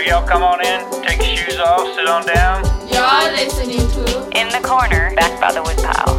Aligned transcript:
right, 0.00 0.08
y'all 0.08 0.26
come 0.26 0.42
on 0.42 0.64
in, 0.64 1.02
take 1.02 1.18
your 1.18 1.36
shoes 1.36 1.58
off, 1.58 1.94
sit 1.94 2.06
on 2.06 2.24
down. 2.26 2.64
You're 2.88 3.32
listening 3.32 3.78
to 3.78 4.30
In 4.38 4.48
the 4.48 4.60
corner, 4.66 5.14
back 5.16 5.40
by 5.40 5.52
the 5.52 5.62
woodpile. 5.62 6.16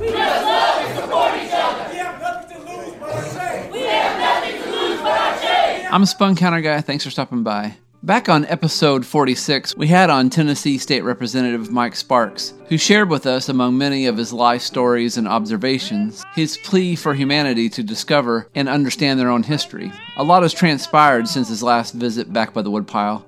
We 0.00 0.10
love 0.10 0.82
and 0.82 0.98
support 0.98 1.34
each 1.36 1.52
other. 1.52 1.90
We 1.90 1.98
have 1.98 2.20
nothing 2.20 2.56
to 2.56 2.72
lose 2.72 2.94
but 2.98 3.10
our 3.12 3.24
shame. 3.24 3.72
We 3.72 3.80
have 3.80 4.18
nothing 4.18 4.62
to 4.62 4.70
lose 4.70 5.00
but 5.00 5.20
our 5.20 5.38
shame. 5.38 5.88
I'm 5.92 6.02
a 6.02 6.06
Spun 6.06 6.34
Counter 6.34 6.60
Guy. 6.60 6.80
Thanks 6.80 7.04
for 7.04 7.10
stopping 7.10 7.42
by. 7.44 7.76
Back 8.00 8.28
on 8.28 8.44
episode 8.44 9.04
46, 9.04 9.76
we 9.76 9.88
had 9.88 10.08
on 10.08 10.30
Tennessee 10.30 10.78
State 10.78 11.02
Representative 11.02 11.72
Mike 11.72 11.96
Sparks, 11.96 12.54
who 12.68 12.78
shared 12.78 13.10
with 13.10 13.26
us, 13.26 13.48
among 13.48 13.76
many 13.76 14.06
of 14.06 14.16
his 14.16 14.32
life 14.32 14.62
stories 14.62 15.16
and 15.16 15.26
observations, 15.26 16.24
his 16.36 16.58
plea 16.58 16.94
for 16.94 17.12
humanity 17.12 17.68
to 17.70 17.82
discover 17.82 18.46
and 18.54 18.68
understand 18.68 19.18
their 19.18 19.28
own 19.28 19.42
history. 19.42 19.90
A 20.16 20.22
lot 20.22 20.44
has 20.44 20.52
transpired 20.52 21.26
since 21.26 21.48
his 21.48 21.60
last 21.62 21.92
visit 21.92 22.32
back 22.32 22.54
by 22.54 22.62
the 22.62 22.70
woodpile, 22.70 23.26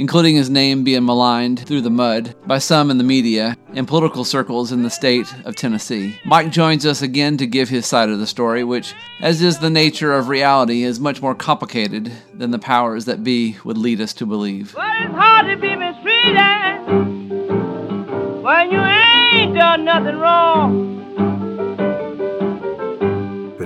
including 0.00 0.34
his 0.34 0.48
name 0.48 0.82
being 0.82 1.04
maligned 1.04 1.60
through 1.60 1.82
the 1.82 1.90
mud 1.90 2.34
by 2.46 2.56
some 2.56 2.90
in 2.90 2.96
the 2.96 3.04
media 3.04 3.54
and 3.74 3.86
political 3.86 4.24
circles 4.24 4.72
in 4.72 4.82
the 4.82 4.88
state 4.88 5.30
of 5.44 5.54
Tennessee. 5.54 6.18
Mike 6.24 6.50
joins 6.50 6.86
us 6.86 7.02
again 7.02 7.36
to 7.36 7.46
give 7.46 7.68
his 7.68 7.84
side 7.84 8.08
of 8.08 8.18
the 8.18 8.26
story, 8.26 8.64
which, 8.64 8.94
as 9.20 9.42
is 9.42 9.58
the 9.58 9.68
nature 9.68 10.14
of 10.14 10.28
reality, 10.28 10.84
is 10.84 10.98
much 10.98 11.20
more 11.20 11.34
complicated 11.34 12.10
than 12.32 12.50
the 12.50 12.58
powers 12.58 13.04
that 13.04 13.22
be 13.22 13.58
would 13.62 13.76
lead 13.76 14.00
us 14.00 14.14
to 14.14 14.24
believe. 14.24 14.72
But 14.74 14.88
it's 15.02 15.14
hard 15.14 15.46
to 15.48 15.56
be 15.58 15.76
mistreated 15.76 16.32
when 18.42 18.72
you 18.72 18.80
ain't 18.80 19.54
done 19.54 19.84
nothing 19.84 20.16
wrong. 20.16 20.99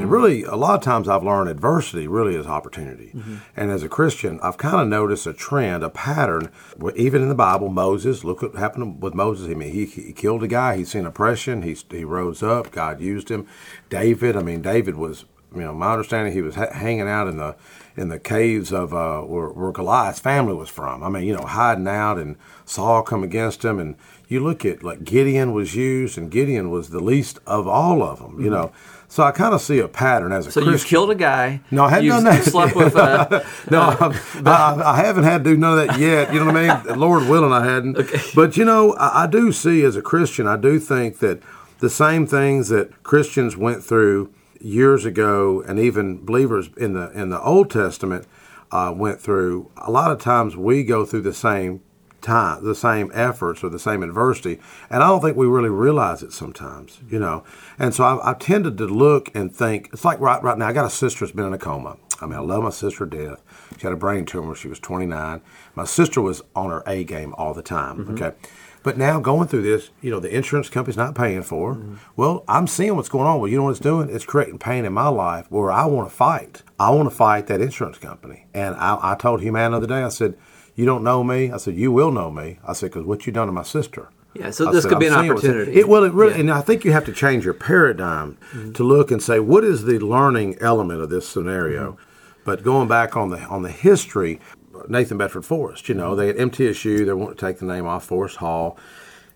But 0.05 0.11
really, 0.11 0.43
a 0.45 0.55
lot 0.55 0.75
of 0.75 0.83
times 0.83 1.09
I've 1.09 1.23
learned 1.23 1.49
adversity 1.49 2.07
really 2.07 2.35
is 2.35 2.47
opportunity. 2.47 3.13
And 3.57 3.71
as 3.71 3.83
a 3.83 3.89
Christian, 3.89 4.39
I've 4.43 4.59
kind 4.59 4.81
of 4.81 4.89
noticed 4.89 5.27
a 5.27 5.33
trend, 5.33 5.83
a 5.83 5.91
pattern. 5.91 6.51
where 6.77 6.95
Even 6.97 7.23
in 7.23 7.29
the 7.29 7.35
Bible, 7.35 7.69
Moses, 7.69 8.25
look 8.25 8.43
what 8.43 8.55
happened 8.55 9.03
with 9.03 9.15
Moses. 9.15 9.51
I 9.51 9.55
mean, 9.55 9.73
he, 9.73 9.87
he 9.87 10.13
killed 10.13 10.43
a 10.43 10.49
guy, 10.49 10.77
he's 10.77 10.91
seen 10.91 11.07
oppression, 11.07 11.63
he, 11.63 11.77
he 11.91 12.05
rose 12.05 12.43
up, 12.43 12.71
God 12.71 13.01
used 13.01 13.31
him. 13.31 13.47
David, 13.89 14.37
I 14.37 14.43
mean, 14.43 14.63
David 14.63 14.97
was, 14.97 15.25
you 15.55 15.63
know, 15.63 15.73
my 15.73 15.93
understanding, 15.93 16.33
he 16.33 16.43
was 16.43 16.57
ha- 16.57 16.73
hanging 16.73 17.09
out 17.09 17.29
in 17.29 17.37
the 17.37 17.57
in 17.97 18.09
the 18.09 18.19
caves 18.19 18.73
of 18.73 18.93
uh, 18.93 19.21
where, 19.21 19.49
where 19.49 19.71
Goliath's 19.71 20.19
family 20.19 20.55
was 20.55 20.69
from. 20.69 21.05
I 21.05 21.09
mean, 21.09 21.25
you 21.25 21.35
know, 21.37 21.47
hiding 21.47 21.87
out, 21.87 22.19
and 22.19 22.37
Saul 22.65 23.03
come 23.03 23.23
against 23.23 23.65
him. 23.65 23.79
And 23.79 23.95
you 24.27 24.41
look 24.41 24.65
at 24.65 24.83
like 24.83 25.05
Gideon 25.05 25.53
was 25.53 25.77
used, 25.77 26.19
and 26.19 26.31
Gideon 26.31 26.71
was 26.71 26.91
the 26.91 27.01
least 27.01 27.39
of 27.47 27.69
all 27.69 28.03
of 28.03 28.19
them. 28.19 28.43
You 28.43 28.51
know, 28.51 28.73
so 29.15 29.23
I 29.23 29.31
kind 29.31 29.55
of 29.55 29.61
see 29.61 29.79
a 29.79 29.87
pattern 29.87 30.33
as 30.33 30.49
a 30.49 30.51
So 30.51 30.61
Christian. 30.61 30.73
you've 30.73 30.87
killed 30.87 31.11
a 31.13 31.15
guy. 31.15 31.61
No, 31.71 31.85
I 31.85 31.91
haven't 31.91 32.09
done 32.09 32.25
that. 32.25 32.43
Slept 32.51 32.75
with 32.75 32.97
a. 32.97 33.47
no, 33.71 33.81
I, 33.81 34.41
I, 34.45 34.93
I 34.95 34.97
haven't 34.97 35.23
had 35.23 35.45
to 35.45 35.51
do 35.51 35.57
none 35.57 35.79
of 35.79 35.87
that 35.87 36.01
yet. 36.01 36.35
You 36.35 36.41
know 36.41 36.47
what 36.47 36.57
I 36.57 36.85
mean? 36.85 36.99
Lord 36.99 37.29
willing, 37.29 37.53
I 37.53 37.65
hadn't. 37.65 37.97
But 38.35 38.57
you 38.57 38.65
know, 38.65 38.95
I, 38.95 39.23
I 39.23 39.27
do 39.29 39.53
see 39.53 39.85
as 39.85 39.95
a 39.95 40.03
Christian, 40.03 40.49
I 40.49 40.57
do 40.57 40.81
think 40.81 41.21
that 41.21 41.41
the 41.79 41.89
same 41.89 42.27
things 42.27 42.71
that 42.71 43.05
Christians 43.05 43.57
went 43.57 43.85
through 43.85 44.35
years 44.61 45.05
ago, 45.05 45.63
and 45.65 45.79
even 45.79 46.25
believers 46.25 46.71
in 46.77 46.95
the 46.95 47.13
in 47.13 47.31
the 47.31 47.41
Old 47.41 47.71
Testament 47.71 48.27
uh, 48.73 48.93
went 48.97 49.21
through. 49.21 49.71
A 49.77 49.93
lot 49.93 50.11
of 50.11 50.19
times, 50.19 50.57
we 50.57 50.83
go 50.83 51.05
through 51.05 51.23
the 51.23 51.33
same 51.33 51.83
time, 52.25 52.65
the 52.65 52.75
same 52.75 53.11
efforts 53.15 53.63
or 53.63 53.69
the 53.69 53.79
same 53.79 54.03
adversity, 54.03 54.59
and 54.91 55.03
I 55.03 55.09
don't 55.09 55.21
think 55.21 55.37
we 55.37 55.47
really 55.47 55.69
realize 55.69 56.23
it 56.23 56.33
sometimes, 56.33 56.99
you 57.09 57.19
know. 57.19 57.45
And 57.79 57.95
so 57.95 58.05
I, 58.05 58.31
I 58.31 58.35
tended 58.35 58.79
to 58.79 58.87
look 58.87 59.31
and 59.35 59.55
think. 59.55 59.91
It's 59.93 60.05
like 60.05 60.19
right 60.19 60.43
right 60.43 60.59
now. 60.59 60.67
I 60.67 60.73
got 60.73 60.87
a 60.87 60.91
sister 60.91 61.25
that's 61.25 61.37
been 61.37 61.47
in 61.47 61.53
a 61.53 61.59
coma. 61.59 61.97
I 62.21 62.27
mean, 62.27 62.37
I 62.37 62.43
love 62.43 62.63
my 62.63 62.71
sister 62.71 63.07
to 63.07 63.17
death. 63.17 63.43
She 63.79 63.83
had 63.83 63.93
a 63.93 63.97
brain 63.97 64.25
tumor. 64.25 64.55
She 64.55 64.69
was 64.69 64.79
29. 64.79 65.41
My 65.75 65.85
sister 65.85 66.21
was 66.21 66.43
on 66.55 66.71
her 66.71 66.83
A 66.87 67.05
game 67.05 67.35
all 67.37 67.55
the 67.55 67.63
time. 67.63 67.99
Mm-hmm. 67.99 68.15
Okay. 68.15 68.37
But 68.85 68.99
now 68.99 69.19
going 69.19 69.49
through 69.49 69.63
this, 69.63 69.91
you 70.03 70.11
know, 70.11 70.21
the 70.21 70.35
insurance 70.35 70.69
company's 70.69 70.99
not 70.99 71.15
paying 71.15 71.43
for. 71.43 71.75
Mm-hmm. 71.75 71.95
Well, 72.17 72.45
I'm 72.47 72.67
seeing 72.67 72.95
what's 72.97 73.09
going 73.09 73.27
on. 73.27 73.41
Well, 73.41 73.51
you 73.51 73.57
know 73.57 73.65
what 73.65 73.71
it's 73.71 73.81
doing? 73.81 74.11
It's 74.11 74.27
creating 74.27 74.59
pain 74.59 74.85
in 74.85 74.93
my 74.93 75.09
life 75.09 75.51
where 75.51 75.73
I 75.73 75.87
want 75.87 76.09
to 76.09 76.15
fight. 76.15 76.63
I 76.79 76.91
want 76.91 77.09
to 77.09 77.15
fight 77.15 77.47
that 77.47 77.63
insurance 77.63 77.97
company. 77.97 78.47
And 78.53 78.75
I, 78.77 78.99
I 79.01 79.15
told 79.15 79.41
Humana 79.41 79.71
the 79.71 79.77
other 79.79 79.87
day, 79.87 80.03
I 80.03 80.11
said, 80.11 80.37
you 80.75 80.85
don't 80.87 81.05
know 81.05 81.23
me. 81.25 81.51
I 81.53 81.57
said, 81.59 81.77
you 81.77 81.93
will 81.93 82.11
know 82.11 82.31
me. 82.31 82.59
I 82.67 82.73
said, 82.73 82.91
because 82.91 83.05
what 83.07 83.27
you 83.27 83.33
done 83.33 83.47
to 83.47 83.53
my 83.53 83.63
sister. 83.63 84.09
Yeah, 84.35 84.51
so 84.51 84.69
I 84.69 84.73
this 84.73 84.83
said, 84.83 84.89
could 84.89 84.99
be 84.99 85.09
"I'm 85.09 85.25
an 85.27 85.31
opportunity. 85.31 85.75
It, 85.79 85.89
well, 85.89 86.03
it 86.03 86.13
really, 86.13 86.33
Yeah. 86.35 86.41
and 86.41 86.51
I 86.51 86.61
think 86.61 86.85
you 86.85 86.91
have 86.93 87.05
to 87.05 87.13
change 87.13 87.45
your 87.45 87.55
paradigm 87.55 88.37
to 88.75 88.83
look 88.83 89.13
and 89.13 89.23
say, 89.23 89.39
what 89.39 89.63
is 89.63 89.85
the 89.85 90.01
learning 90.01 90.57
element 90.61 91.01
of 91.01 91.09
this 91.09 91.29
scenario? 91.29 91.93
Mm-hmm. 91.93 92.03
But 92.45 92.63
going 92.65 92.89
back 92.89 93.17
on 93.17 93.31
the 93.31 93.39
on 93.45 93.63
the 93.63 93.71
history, 93.71 94.41
Nathan 94.89 95.17
Bedford 95.19 95.47
Forrest, 95.47 95.89
you 95.89 95.95
know, 95.95 96.15
they 96.17 96.29
at 96.29 96.37
MTSU, 96.37 97.07
they 97.07 97.13
want 97.13 97.39
to 97.39 97.47
take 97.47 97.59
the 97.59 97.65
name 97.65 97.87
off 97.87 98.05
Forrest 98.05 98.37
Hall. 98.37 98.77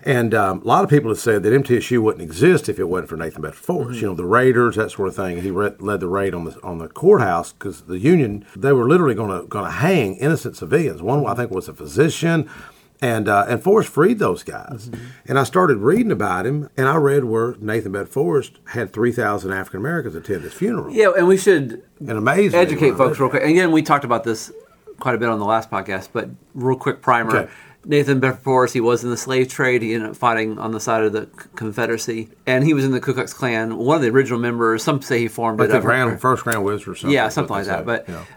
And 0.04 0.32
um, 0.32 0.62
a 0.62 0.64
lot 0.64 0.84
of 0.84 0.91
people 0.91 1.10
have 1.10 1.19
said 1.19 1.42
that 1.42 1.53
MTSU 1.53 2.00
wouldn't 2.00 2.22
exist 2.22 2.69
if 2.69 2.78
it 2.78 2.84
wasn't 2.84 3.09
for 3.09 3.16
Nathan 3.16 3.42
Bedford 3.42 3.64
Forrest. 3.64 3.91
Mm-hmm. 3.91 4.00
You 4.00 4.06
know, 4.09 4.14
the 4.14 4.25
Raiders, 4.25 4.76
that 4.76 4.92
sort 4.92 5.09
of 5.09 5.16
thing. 5.16 5.42
He 5.42 5.50
re- 5.50 5.75
led 5.81 6.00
the 6.00 6.06
raid 6.06 6.34
on 6.34 6.44
the 6.44 6.59
on 6.62 6.78
the 6.78 6.88
courthouse 6.88 7.53
because 7.53 7.82
the 7.82 7.98
Union 7.98 8.47
they 8.54 8.72
were 8.72 8.88
literally 8.88 9.14
going 9.16 9.41
to 9.41 9.47
going 9.48 9.64
to 9.64 9.70
hang 9.72 10.14
innocent 10.16 10.56
civilians. 10.56 11.03
One 11.03 11.26
I 11.26 11.34
think 11.34 11.50
was 11.50 11.69
a 11.69 11.75
physician, 11.75 12.48
and 13.03 13.28
uh, 13.28 13.47
and 13.48 13.60
Forrest 13.60 13.88
freed 13.88 14.20
those 14.20 14.44
guys. 14.44 14.88
Mm-hmm. 14.88 15.04
And 15.26 15.38
I 15.38 15.42
started 15.42 15.78
reading 15.78 16.12
about 16.12 16.47
him, 16.47 16.70
and 16.76 16.86
I 16.86 16.94
read 16.97 17.25
where 17.25 17.56
Nathan 17.59 17.91
Bedford 17.91 18.12
Forrest 18.12 18.53
had 18.69 18.92
three 18.92 19.10
thousand 19.12 19.53
African 19.53 19.80
Americans 19.80 20.15
attend 20.15 20.42
his 20.42 20.54
funeral. 20.54 20.94
Yeah, 20.94 21.10
and 21.16 21.26
we 21.26 21.36
should 21.36 21.82
And 21.98 22.10
amazing. 22.10 22.59
educate 22.59 22.97
folks 22.97 23.19
real 23.19 23.30
quick. 23.30 23.42
And 23.42 23.50
again, 23.50 23.72
we 23.72 23.82
talked 23.82 24.04
about 24.04 24.22
this 24.22 24.53
quite 25.00 25.16
a 25.16 25.19
bit 25.19 25.28
on 25.28 25.41
the 25.41 25.44
last 25.44 25.70
podcast, 25.70 26.10
but 26.12 26.28
real 26.54 26.76
quick 26.76 27.03
primer. 27.03 27.36
Okay. 27.36 27.53
Nathan 27.88 28.21
Bedford 28.21 28.43
Forrest, 28.43 28.75
he 28.75 28.81
was 28.81 29.03
in 29.03 29.09
the 29.09 29.16
slave 29.16 29.49
trade. 29.49 29.81
He 29.81 29.94
ended 29.94 30.10
up 30.10 30.16
fighting 30.16 30.59
on 30.59 30.72
the 30.72 30.78
side 30.78 31.03
of 31.04 31.12
the 31.15 31.25
Confederacy, 31.56 32.28
and 32.47 32.62
he 32.62 32.75
was 32.75 32.84
in 32.84 32.93
the 32.93 33.00
Ku 33.00 33.15
Klux 33.15 33.32
Klan. 33.32 33.78
One 33.78 33.97
of 33.97 34.03
the 34.03 34.10
original 34.10 34.38
members. 34.38 34.82
Some 34.82 35.00
say 35.00 35.21
he 35.21 35.28
formed 35.28 35.59
Like 35.59 35.71
it. 35.71 35.72
the 35.72 35.81
grand, 35.81 36.21
first 36.21 36.44
Grand 36.44 36.62
Wizard 36.65 36.88
or 36.88 36.94
something. 36.94 37.15
yeah, 37.15 37.28
something 37.31 37.56
like 37.56 37.65
that. 37.66 37.78
say, 37.81 37.84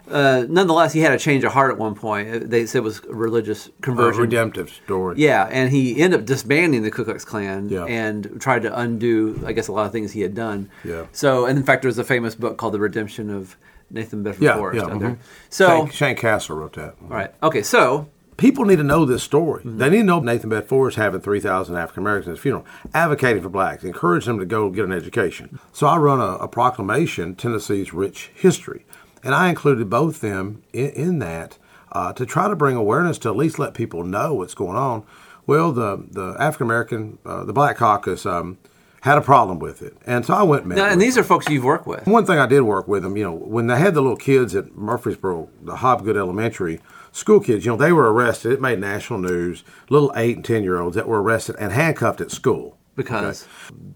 But 0.08 0.12
uh, 0.12 0.46
nonetheless, 0.48 0.94
he 0.94 1.00
had 1.00 1.12
a 1.12 1.18
change 1.18 1.44
of 1.44 1.52
heart 1.52 1.70
at 1.70 1.78
one 1.78 1.94
point. 1.94 2.48
They 2.50 2.64
said 2.64 2.78
it 2.78 2.82
was 2.82 3.00
a 3.04 3.14
religious 3.14 3.66
A 3.68 3.82
conversion. 3.82 4.22
redemptive 4.22 4.70
story. 4.70 5.16
Yeah, 5.18 5.46
and 5.50 5.70
he 5.70 6.00
ended 6.00 6.20
up 6.20 6.26
disbanding 6.26 6.82
the 6.82 6.90
Ku 6.90 7.04
Klux 7.04 7.24
Klan 7.24 7.68
Yeah. 7.68 7.84
and 7.84 8.40
tried 8.40 8.62
to 8.62 8.78
undo, 8.78 9.38
I 9.46 9.52
guess, 9.52 9.68
a 9.68 9.72
lot 9.72 9.84
of 9.86 9.92
things 9.92 10.12
he 10.12 10.22
had 10.22 10.34
done. 10.34 10.70
Yeah. 10.82 11.04
So, 11.12 11.44
and 11.44 11.58
in 11.58 11.64
fact, 11.64 11.82
there's 11.82 11.98
a 11.98 12.04
famous 12.04 12.34
book 12.34 12.56
called 12.56 12.72
The 12.72 12.80
Redemption 12.80 13.28
of 13.28 13.56
Nathan 13.90 14.22
Bedford 14.22 14.44
Yeah, 14.44 14.56
Forrest 14.56 14.86
yeah, 14.88 14.94
mhm. 14.94 15.16
So, 15.50 15.84
Shane, 15.86 15.90
Shane 15.90 16.16
Kastler 16.16 16.56
wrote 16.56 16.72
that. 16.74 16.94
all 17.02 17.08
right, 17.08 17.34
okay, 17.42 17.62
so 17.62 18.08
People 18.36 18.64
need 18.64 18.76
to 18.76 18.84
know 18.84 19.04
this 19.04 19.22
story. 19.22 19.62
Mm-hmm. 19.62 19.78
They 19.78 19.90
need 19.90 19.98
to 19.98 20.04
know 20.04 20.20
Nathan 20.20 20.50
Bedford 20.50 20.68
Forrest 20.68 20.96
having 20.96 21.20
3,000 21.20 21.76
African 21.76 22.02
Americans 22.02 22.28
at 22.28 22.30
his 22.32 22.40
funeral, 22.40 22.66
advocating 22.94 23.42
for 23.42 23.48
blacks, 23.48 23.84
encouraging 23.84 24.32
them 24.32 24.40
to 24.40 24.46
go 24.46 24.70
get 24.70 24.84
an 24.84 24.92
education. 24.92 25.58
So 25.72 25.86
I 25.86 25.96
run 25.98 26.20
a, 26.20 26.36
a 26.36 26.48
proclamation, 26.48 27.34
Tennessee's 27.34 27.92
Rich 27.92 28.30
History, 28.34 28.86
and 29.22 29.34
I 29.34 29.48
included 29.48 29.90
both 29.90 30.20
them 30.20 30.62
in, 30.72 30.90
in 30.90 31.18
that 31.20 31.58
uh, 31.92 32.12
to 32.14 32.24
try 32.24 32.48
to 32.48 32.56
bring 32.56 32.76
awareness 32.76 33.18
to 33.18 33.28
at 33.28 33.36
least 33.36 33.58
let 33.58 33.74
people 33.74 34.02
know 34.02 34.34
what's 34.34 34.54
going 34.54 34.76
on. 34.76 35.04
Well, 35.46 35.72
the, 35.72 36.04
the 36.10 36.36
African 36.38 36.66
American, 36.66 37.18
uh, 37.26 37.44
the 37.44 37.52
Black 37.52 37.76
Caucus, 37.76 38.24
um, 38.24 38.58
had 39.02 39.18
a 39.18 39.20
problem 39.20 39.58
with 39.58 39.82
it. 39.82 39.96
And 40.06 40.24
so 40.24 40.32
I 40.32 40.44
went 40.44 40.64
now, 40.64 40.86
and 40.86 41.00
these 41.00 41.18
are 41.18 41.24
folks 41.24 41.48
you've 41.48 41.64
worked 41.64 41.88
with. 41.88 42.06
one 42.06 42.24
thing 42.24 42.38
I 42.38 42.46
did 42.46 42.60
work 42.60 42.86
with 42.86 43.02
them, 43.02 43.16
you 43.16 43.24
know, 43.24 43.32
when 43.32 43.66
they 43.66 43.76
had 43.76 43.94
the 43.94 44.00
little 44.00 44.16
kids 44.16 44.54
at 44.54 44.76
Murfreesboro, 44.76 45.50
the 45.60 45.76
Hobgood 45.76 46.16
Elementary 46.16 46.80
school 47.12 47.40
kids, 47.40 47.64
you 47.64 47.70
know, 47.70 47.76
they 47.76 47.92
were 47.92 48.12
arrested. 48.12 48.52
It 48.52 48.60
made 48.60 48.80
national 48.80 49.20
news. 49.20 49.62
Little 49.88 50.12
eight 50.16 50.36
and 50.36 50.44
ten 50.44 50.64
year 50.64 50.80
olds 50.80 50.96
that 50.96 51.06
were 51.06 51.22
arrested 51.22 51.56
and 51.58 51.72
handcuffed 51.72 52.20
at 52.20 52.30
school. 52.30 52.78
Because 52.94 53.46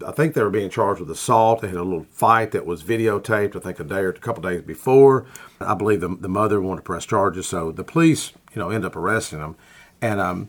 I 0.06 0.10
think 0.12 0.32
they 0.32 0.42
were 0.42 0.48
being 0.48 0.70
charged 0.70 1.00
with 1.00 1.10
assault. 1.10 1.60
They 1.60 1.68
had 1.68 1.76
a 1.76 1.82
little 1.82 2.06
fight 2.10 2.52
that 2.52 2.64
was 2.64 2.82
videotaped. 2.82 3.54
I 3.54 3.58
think 3.58 3.78
a 3.78 3.84
day 3.84 4.00
or 4.00 4.08
a 4.08 4.14
couple 4.14 4.42
days 4.42 4.62
before. 4.62 5.26
I 5.60 5.74
believe 5.74 6.00
the, 6.00 6.08
the 6.08 6.30
mother 6.30 6.62
wanted 6.62 6.76
to 6.76 6.82
press 6.82 7.04
charges, 7.04 7.46
so 7.46 7.72
the 7.72 7.84
police, 7.84 8.32
you 8.54 8.58
know, 8.58 8.70
end 8.70 8.86
up 8.86 8.96
arresting 8.96 9.40
them. 9.40 9.56
And 10.00 10.18
um, 10.18 10.48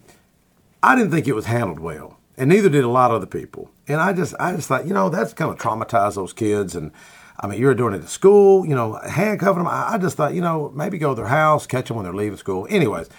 I 0.81 0.96
didn't 0.96 1.12
think 1.12 1.28
it 1.28 1.36
was 1.36 1.48
handled 1.48 1.80
well, 1.80 2.19
and 2.38 2.50
neither 2.50 2.69
did 2.69 2.86
a 2.86 2.90
lot 2.90 3.12
of 3.12 3.18
other 3.18 3.25
people. 3.25 3.69
And 3.86 4.00
I 4.00 4.14
just, 4.14 4.34
I 4.40 4.56
just 4.56 4.69
thought, 4.69 4.88
you 4.88 4.94
know, 4.94 5.10
that's 5.10 5.34
kind 5.34 5.52
of 5.52 5.58
traumatized 5.58 6.16
those 6.16 6.31
kids. 6.31 6.74
And 6.74 6.94
I 7.39 7.48
mean, 7.48 7.60
you're 7.60 7.75
doing 7.75 7.94
it 7.94 8.01
at 8.01 8.10
school, 8.10 8.66
you 8.66 8.75
know, 8.75 8.94
handcuffing 9.07 9.63
them. 9.63 9.68
I, 9.68 9.94
I 9.94 9.98
just 9.98 10.18
thought, 10.18 10.34
you 10.34 10.42
know, 10.42 10.72
maybe 10.75 10.98
go 10.98 11.10
to 11.10 11.16
their 11.16 11.28
house, 11.28 11.68
catch 11.68 11.88
them 11.88 11.98
when 11.98 12.04
they're 12.04 12.13
leaving 12.13 12.38
school. 12.38 12.68
Anyways, 12.69 13.10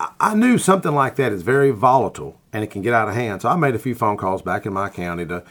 I, 0.00 0.12
I 0.18 0.34
knew 0.34 0.58
something 0.58 0.94
like 0.94 1.16
that 1.16 1.32
is 1.32 1.42
very 1.42 1.70
volatile 1.70 2.40
and 2.52 2.64
it 2.64 2.70
can 2.70 2.82
get 2.82 2.92
out 2.92 3.08
of 3.08 3.14
hand. 3.14 3.42
So 3.42 3.48
I 3.48 3.56
made 3.56 3.74
a 3.74 3.78
few 3.78 3.94
phone 3.94 4.16
calls 4.16 4.42
back 4.42 4.66
in 4.66 4.72
my 4.72 4.88
county 4.88 5.26
to. 5.26 5.44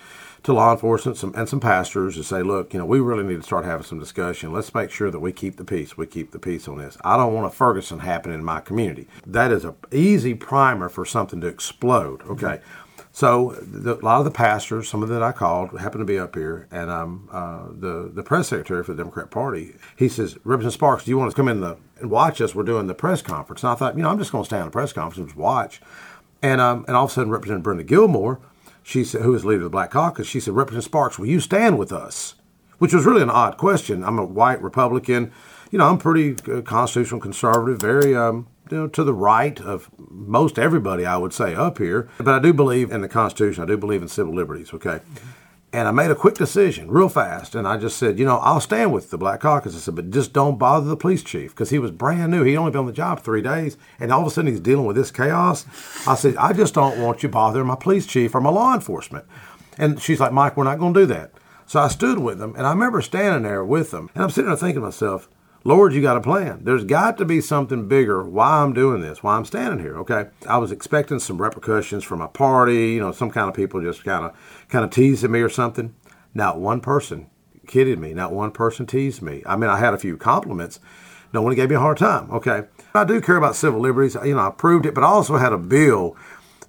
To 0.46 0.54
law 0.54 0.72
enforcement 0.72 1.18
some, 1.18 1.34
and 1.36 1.50
some 1.50 1.60
pastors 1.60 2.16
to 2.18 2.24
say, 2.24 2.44
look, 2.44 2.72
you 2.72 2.80
know, 2.80 2.86
we 2.86 3.00
really 3.00 3.24
need 3.24 3.38
to 3.38 3.44
start 3.44 3.66
having 3.66 3.84
some 3.84 4.00
discussion. 4.00 4.54
Let's 4.54 4.74
make 4.76 4.92
sure 4.92 5.10
that 5.10 5.20
we 5.20 5.32
keep 5.32 5.58
the 5.58 5.66
peace. 5.66 5.98
We 5.98 6.06
keep 6.06 6.32
the 6.32 6.38
peace 6.38 6.68
on 6.68 6.78
this. 6.78 7.00
I 7.04 7.18
don't 7.18 7.34
want 7.34 7.48
a 7.48 7.50
Ferguson 7.50 8.00
happening 8.00 8.38
in 8.38 8.46
my 8.46 8.60
community. 8.60 9.08
That 9.26 9.52
is 9.52 9.66
an 9.66 9.74
easy 9.92 10.36
primer 10.36 10.88
for 10.88 11.04
something 11.04 11.42
to 11.42 11.48
explode. 11.48 12.22
Okay. 12.28 12.60
So 13.12 13.58
the, 13.60 13.96
a 13.96 14.04
lot 14.06 14.20
of 14.20 14.26
the 14.26 14.30
pastors, 14.30 14.88
some 14.88 15.02
of 15.02 15.10
them 15.10 15.18
that 15.20 15.26
I 15.26 15.32
called, 15.32 15.80
happened 15.80 16.02
to 16.02 16.06
be 16.06 16.20
up 16.20 16.36
here, 16.36 16.68
and 16.70 16.92
um, 16.92 17.30
uh, 17.32 17.68
the 17.72 18.12
the 18.14 18.22
press 18.22 18.50
secretary 18.50 18.84
for 18.84 18.92
the 18.94 18.98
Democrat 18.98 19.32
Party, 19.32 19.76
he 19.96 20.10
says, 20.10 20.38
Representative 20.44 20.74
Sparks, 20.74 21.06
do 21.06 21.12
you 21.12 21.18
want 21.18 21.32
to 21.32 21.36
come 21.36 21.48
in 21.48 21.62
the, 21.62 21.78
and 22.00 22.12
watch 22.12 22.40
us? 22.40 22.54
We're 22.54 22.64
doing 22.64 22.88
the 22.88 22.94
press 22.94 23.22
conference. 23.22 23.64
And 23.64 23.72
I 23.72 23.76
thought, 23.76 23.96
you 23.96 24.04
know, 24.04 24.10
I'm 24.10 24.20
just 24.20 24.32
going 24.32 24.44
to 24.44 24.48
stay 24.48 24.60
on 24.60 24.66
the 24.66 24.72
press 24.72 24.94
conference 24.94 25.18
and 25.18 25.28
just 25.28 25.38
watch. 25.38 25.82
And 26.42 26.60
um, 26.62 26.86
and 26.88 26.96
all 26.96 27.06
of 27.06 27.12
a 27.12 27.14
sudden, 27.14 27.32
Representative 27.32 27.64
Brenda 27.64 27.84
Gilmore, 27.84 28.42
she 28.88 29.04
said, 29.04 29.22
who 29.22 29.34
is 29.34 29.44
leader 29.44 29.62
of 29.62 29.64
the 29.64 29.70
Black 29.72 29.90
Caucus, 29.90 30.28
she 30.28 30.40
said, 30.40 30.54
Representative 30.54 30.86
Sparks, 30.86 31.18
will 31.18 31.26
you 31.26 31.40
stand 31.40 31.80
with 31.80 31.92
us? 31.92 32.36
Which 32.78 32.94
was 32.94 33.04
really 33.04 33.24
an 33.24 33.32
odd 33.32 33.58
question. 33.58 34.04
I'm 34.04 34.20
a 34.20 34.24
white 34.24 34.62
Republican. 34.62 35.32
You 35.72 35.80
know, 35.80 35.90
I'm 35.90 35.98
pretty 35.98 36.36
uh, 36.52 36.62
constitutional 36.62 37.20
conservative, 37.20 37.82
very 37.82 38.16
um, 38.16 38.48
you 38.70 38.78
know, 38.78 38.88
to 38.90 39.04
the 39.04 39.14
right 39.14 39.60
of 39.60 39.90
most 39.98 40.60
everybody, 40.60 41.04
I 41.04 41.18
would 41.18 41.34
say, 41.34 41.56
up 41.56 41.80
here. 41.80 42.08
But 42.20 42.36
I 42.36 42.40
do 42.40 42.54
believe 42.54 42.92
in 42.92 43.02
the 43.02 43.10
Constitution. 43.10 43.64
I 43.64 43.66
do 43.66 43.76
believe 43.76 44.04
in 44.04 44.08
civil 44.08 44.36
liberties, 44.36 44.72
okay? 44.72 45.00
And 45.74 45.90
I 45.90 45.92
made 45.92 46.10
a 46.10 46.16
quick 46.16 46.36
decision 46.36 46.90
real 46.90 47.10
fast. 47.10 47.54
And 47.54 47.68
I 47.68 47.76
just 47.78 47.98
said, 47.98 48.18
you 48.18 48.26
know, 48.26 48.38
I'll 48.38 48.62
stand 48.62 48.94
with 48.94 49.10
the 49.10 49.18
Black 49.18 49.42
Caucus. 49.42 49.76
I 49.76 49.80
said, 49.80 49.96
but 49.96 50.10
just 50.10 50.32
don't 50.32 50.58
bother 50.58 50.88
the 50.88 50.96
police 50.96 51.22
chief 51.22 51.52
because 51.52 51.70
he 51.70 51.80
was 51.80 51.92
brand 51.92 52.32
new. 52.32 52.44
He'd 52.44 52.56
only 52.56 52.72
been 52.72 52.80
on 52.80 52.86
the 52.86 52.94
job 52.94 53.20
three 53.20 53.42
days. 53.42 53.76
And 54.00 54.12
all 54.12 54.22
of 54.22 54.28
a 54.28 54.30
sudden 54.30 54.52
he's 54.52 54.62
dealing 54.62 54.86
with 54.86 54.96
this 54.96 55.12
chaos. 55.12 55.66
I 56.08 56.16
said, 56.16 56.38
I 56.38 56.54
just 56.54 56.74
don't 56.74 57.02
want 57.02 57.24
you 57.24 57.30
bothering 57.30 57.68
my 57.68 57.76
police 57.76 58.08
chief 58.08 58.34
or 58.34 58.42
my 58.42 58.52
law 58.52 58.74
enforcement. 58.74 59.26
And 59.78 60.02
she's 60.02 60.22
like, 60.22 60.32
Mike, 60.32 60.56
we're 60.56 60.64
not 60.64 60.80
going 60.80 60.94
to 60.94 61.00
do 61.02 61.06
that. 61.08 61.32
So 61.66 61.82
I 61.82 61.90
stood 61.90 62.20
with 62.20 62.40
them. 62.40 62.54
And 62.56 62.66
I 62.66 62.70
remember 62.70 63.02
standing 63.02 63.44
there 63.44 63.66
with 63.66 63.92
them. 63.92 64.10
And 64.16 64.24
I'm 64.24 64.30
sitting 64.30 64.50
there 64.50 64.56
thinking 64.56 64.76
to 64.76 64.86
myself, 64.86 65.28
Lord, 65.68 65.94
you 65.94 66.02
got 66.04 66.16
a 66.16 66.22
plan. 66.22 66.64
There's 66.64 66.84
got 66.84 67.18
to 67.18 67.26
be 67.26 67.42
something 67.42 67.88
bigger 67.88 68.24
why 68.24 68.62
I'm 68.62 68.72
doing 68.72 69.02
this, 69.02 69.24
why 69.24 69.36
I'm 69.36 69.46
standing 69.46 69.80
here, 69.80 69.98
okay? 69.98 70.28
I 70.48 70.60
was 70.60 70.72
expecting 70.72 71.18
some 71.18 71.42
repercussions 71.42 72.04
from 72.04 72.22
a 72.22 72.28
party, 72.28 72.92
you 72.92 73.00
know, 73.00 73.12
some 73.12 73.32
kind 73.32 73.50
of 73.50 73.56
people 73.56 73.82
just 73.82 74.04
kind 74.04 74.26
of 74.26 74.68
kind 74.70 74.86
of 74.86 74.92
teasing 74.92 75.32
me 75.32 75.40
or 75.40 75.50
something. 75.50 75.96
Not 76.36 76.60
one 76.60 76.82
person 76.82 77.32
kidded 77.66 77.98
me. 77.98 78.14
Not 78.14 78.32
one 78.32 78.52
person 78.52 78.86
teased 78.86 79.24
me. 79.24 79.42
I 79.48 79.56
mean, 79.56 79.72
I 79.72 79.80
had 79.80 79.96
a 79.96 79.98
few 79.98 80.18
compliments. 80.18 80.80
No 81.34 81.42
one 81.42 81.56
gave 81.56 81.70
me 81.70 81.76
a 81.76 81.80
hard 81.80 81.98
time, 81.98 82.30
okay? 82.30 82.66
I 82.94 83.04
do 83.04 83.20
care 83.20 83.38
about 83.38 83.56
civil 83.56 83.80
liberties. 83.80 84.16
You 84.24 84.36
know, 84.36 84.48
I 84.48 84.52
proved 84.52 84.86
it, 84.86 84.94
but 84.94 85.04
I 85.04 85.08
also 85.08 85.38
had 85.38 85.52
a 85.52 85.58
bill 85.58 86.16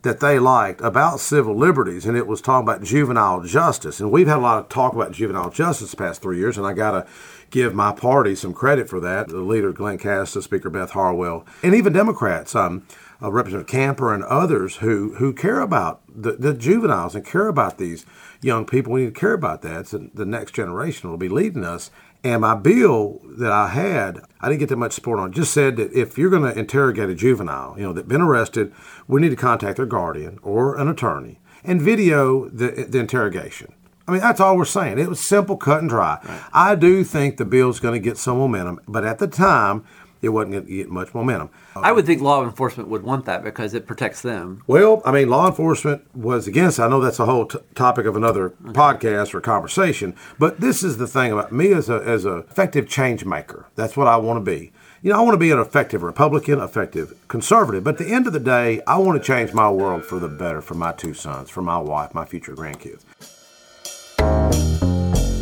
that 0.02 0.20
they 0.20 0.38
liked 0.38 0.80
about 0.80 1.20
civil 1.20 1.54
liberties, 1.54 2.06
and 2.06 2.16
it 2.16 2.26
was 2.26 2.40
talking 2.40 2.66
about 2.66 2.82
juvenile 2.82 3.42
justice. 3.42 4.00
And 4.00 4.10
we've 4.10 4.28
had 4.28 4.38
a 4.38 4.40
lot 4.40 4.58
of 4.58 4.68
talk 4.68 4.94
about 4.94 5.12
juvenile 5.12 5.50
justice 5.50 5.90
the 5.90 5.96
past 5.96 6.22
three 6.22 6.38
years, 6.38 6.56
and 6.56 6.66
I 6.66 6.72
got 6.72 6.92
to 6.92 7.06
give 7.50 7.74
my 7.74 7.92
party 7.92 8.34
some 8.34 8.52
credit 8.52 8.88
for 8.88 9.00
that. 9.00 9.28
The 9.28 9.40
leader, 9.40 9.72
Glen 9.72 9.98
Casada, 9.98 10.42
Speaker 10.42 10.70
Beth 10.70 10.90
Harwell, 10.90 11.46
and 11.62 11.74
even 11.74 11.92
Democrats, 11.92 12.54
um, 12.54 12.86
uh, 13.22 13.30
Representative 13.32 13.70
Camper 13.70 14.12
and 14.12 14.24
others 14.24 14.76
who, 14.76 15.14
who 15.14 15.32
care 15.32 15.60
about 15.60 16.02
the, 16.08 16.32
the 16.32 16.52
juveniles 16.52 17.14
and 17.14 17.24
care 17.24 17.48
about 17.48 17.78
these 17.78 18.04
young 18.42 18.66
people. 18.66 18.92
We 18.92 19.00
need 19.00 19.14
to 19.14 19.20
care 19.20 19.32
about 19.32 19.62
that. 19.62 19.88
So 19.88 20.08
the 20.12 20.26
next 20.26 20.54
generation 20.54 21.08
will 21.08 21.16
be 21.16 21.28
leading 21.28 21.64
us. 21.64 21.90
And 22.22 22.42
my 22.42 22.54
bill 22.54 23.20
that 23.38 23.52
I 23.52 23.68
had, 23.68 24.20
I 24.40 24.48
didn't 24.48 24.60
get 24.60 24.68
that 24.70 24.76
much 24.76 24.92
support 24.92 25.18
on. 25.18 25.32
Just 25.32 25.54
said 25.54 25.76
that 25.76 25.92
if 25.92 26.18
you're 26.18 26.30
going 26.30 26.42
to 26.42 26.58
interrogate 26.58 27.08
a 27.08 27.14
juvenile, 27.14 27.74
you 27.78 27.84
know, 27.84 27.92
that's 27.92 28.08
been 28.08 28.20
arrested, 28.20 28.72
we 29.06 29.20
need 29.20 29.28
to 29.30 29.36
contact 29.36 29.76
their 29.76 29.86
guardian 29.86 30.38
or 30.42 30.76
an 30.76 30.88
attorney 30.88 31.38
and 31.64 31.80
video 31.80 32.48
the, 32.48 32.86
the 32.88 32.98
interrogation. 32.98 33.72
I 34.08 34.12
mean, 34.12 34.20
that's 34.20 34.40
all 34.40 34.56
we're 34.56 34.64
saying. 34.64 34.98
It 34.98 35.08
was 35.08 35.26
simple, 35.26 35.56
cut 35.56 35.80
and 35.80 35.88
dry. 35.88 36.18
Right. 36.22 36.40
I 36.52 36.74
do 36.74 37.02
think 37.02 37.36
the 37.36 37.44
bill's 37.44 37.80
going 37.80 37.94
to 37.94 38.04
get 38.04 38.18
some 38.18 38.38
momentum, 38.38 38.80
but 38.86 39.04
at 39.04 39.18
the 39.18 39.26
time, 39.26 39.84
it 40.22 40.30
wasn't 40.30 40.52
going 40.52 40.66
to 40.66 40.72
get 40.72 40.88
much 40.88 41.14
momentum. 41.14 41.50
I 41.74 41.92
would 41.92 42.06
think 42.06 42.22
law 42.22 42.42
enforcement 42.42 42.88
would 42.88 43.02
want 43.02 43.26
that 43.26 43.44
because 43.44 43.74
it 43.74 43.86
protects 43.86 44.22
them. 44.22 44.62
Well, 44.66 45.02
I 45.04 45.12
mean, 45.12 45.28
law 45.28 45.46
enforcement 45.46 46.02
was 46.16 46.46
against. 46.46 46.80
I 46.80 46.88
know 46.88 47.00
that's 47.00 47.18
a 47.18 47.26
whole 47.26 47.46
t- 47.46 47.58
topic 47.74 48.06
of 48.06 48.16
another 48.16 48.54
okay. 48.64 48.72
podcast 48.72 49.34
or 49.34 49.40
conversation, 49.40 50.14
but 50.38 50.60
this 50.60 50.82
is 50.82 50.96
the 50.96 51.06
thing 51.06 51.32
about 51.32 51.52
me 51.52 51.72
as 51.72 51.88
a 51.88 51.96
as 51.96 52.24
a 52.24 52.38
effective 52.38 52.88
change 52.88 53.24
maker. 53.24 53.66
That's 53.74 53.96
what 53.96 54.06
I 54.06 54.16
want 54.16 54.44
to 54.44 54.50
be. 54.50 54.72
You 55.02 55.12
know, 55.12 55.18
I 55.18 55.22
want 55.22 55.34
to 55.34 55.38
be 55.38 55.50
an 55.50 55.58
effective 55.60 56.02
Republican, 56.02 56.58
effective 56.58 57.14
conservative, 57.28 57.84
but 57.84 58.00
at 58.00 58.06
the 58.06 58.12
end 58.12 58.26
of 58.26 58.32
the 58.32 58.40
day, 58.40 58.80
I 58.86 58.98
want 58.98 59.22
to 59.22 59.24
change 59.24 59.52
my 59.52 59.70
world 59.70 60.04
for 60.04 60.18
the 60.18 60.28
better 60.28 60.60
for 60.60 60.74
my 60.74 60.92
two 60.92 61.14
sons, 61.14 61.50
for 61.50 61.62
my 61.62 61.78
wife, 61.78 62.14
my 62.14 62.24
future 62.24 62.54
grandkids. 62.54 63.02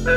What 0.05 0.11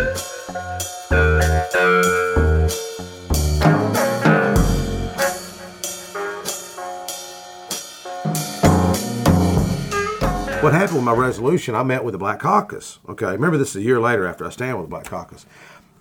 happened 10.74 10.98
with 10.98 11.06
my 11.06 11.14
resolution? 11.14 11.74
I 11.74 11.84
met 11.84 12.04
with 12.04 12.12
the 12.12 12.18
Black 12.18 12.40
Caucus. 12.40 13.00
Okay, 13.08 13.28
remember 13.28 13.58
this 13.58 13.70
is 13.70 13.78
a 13.78 13.82
year 13.82 14.02
later 14.02 14.28
after 14.28 14.46
I 14.46 14.50
stand 14.50 14.76
with 14.78 14.88
the 14.88 14.90
Black 14.90 15.06
Caucus, 15.06 15.46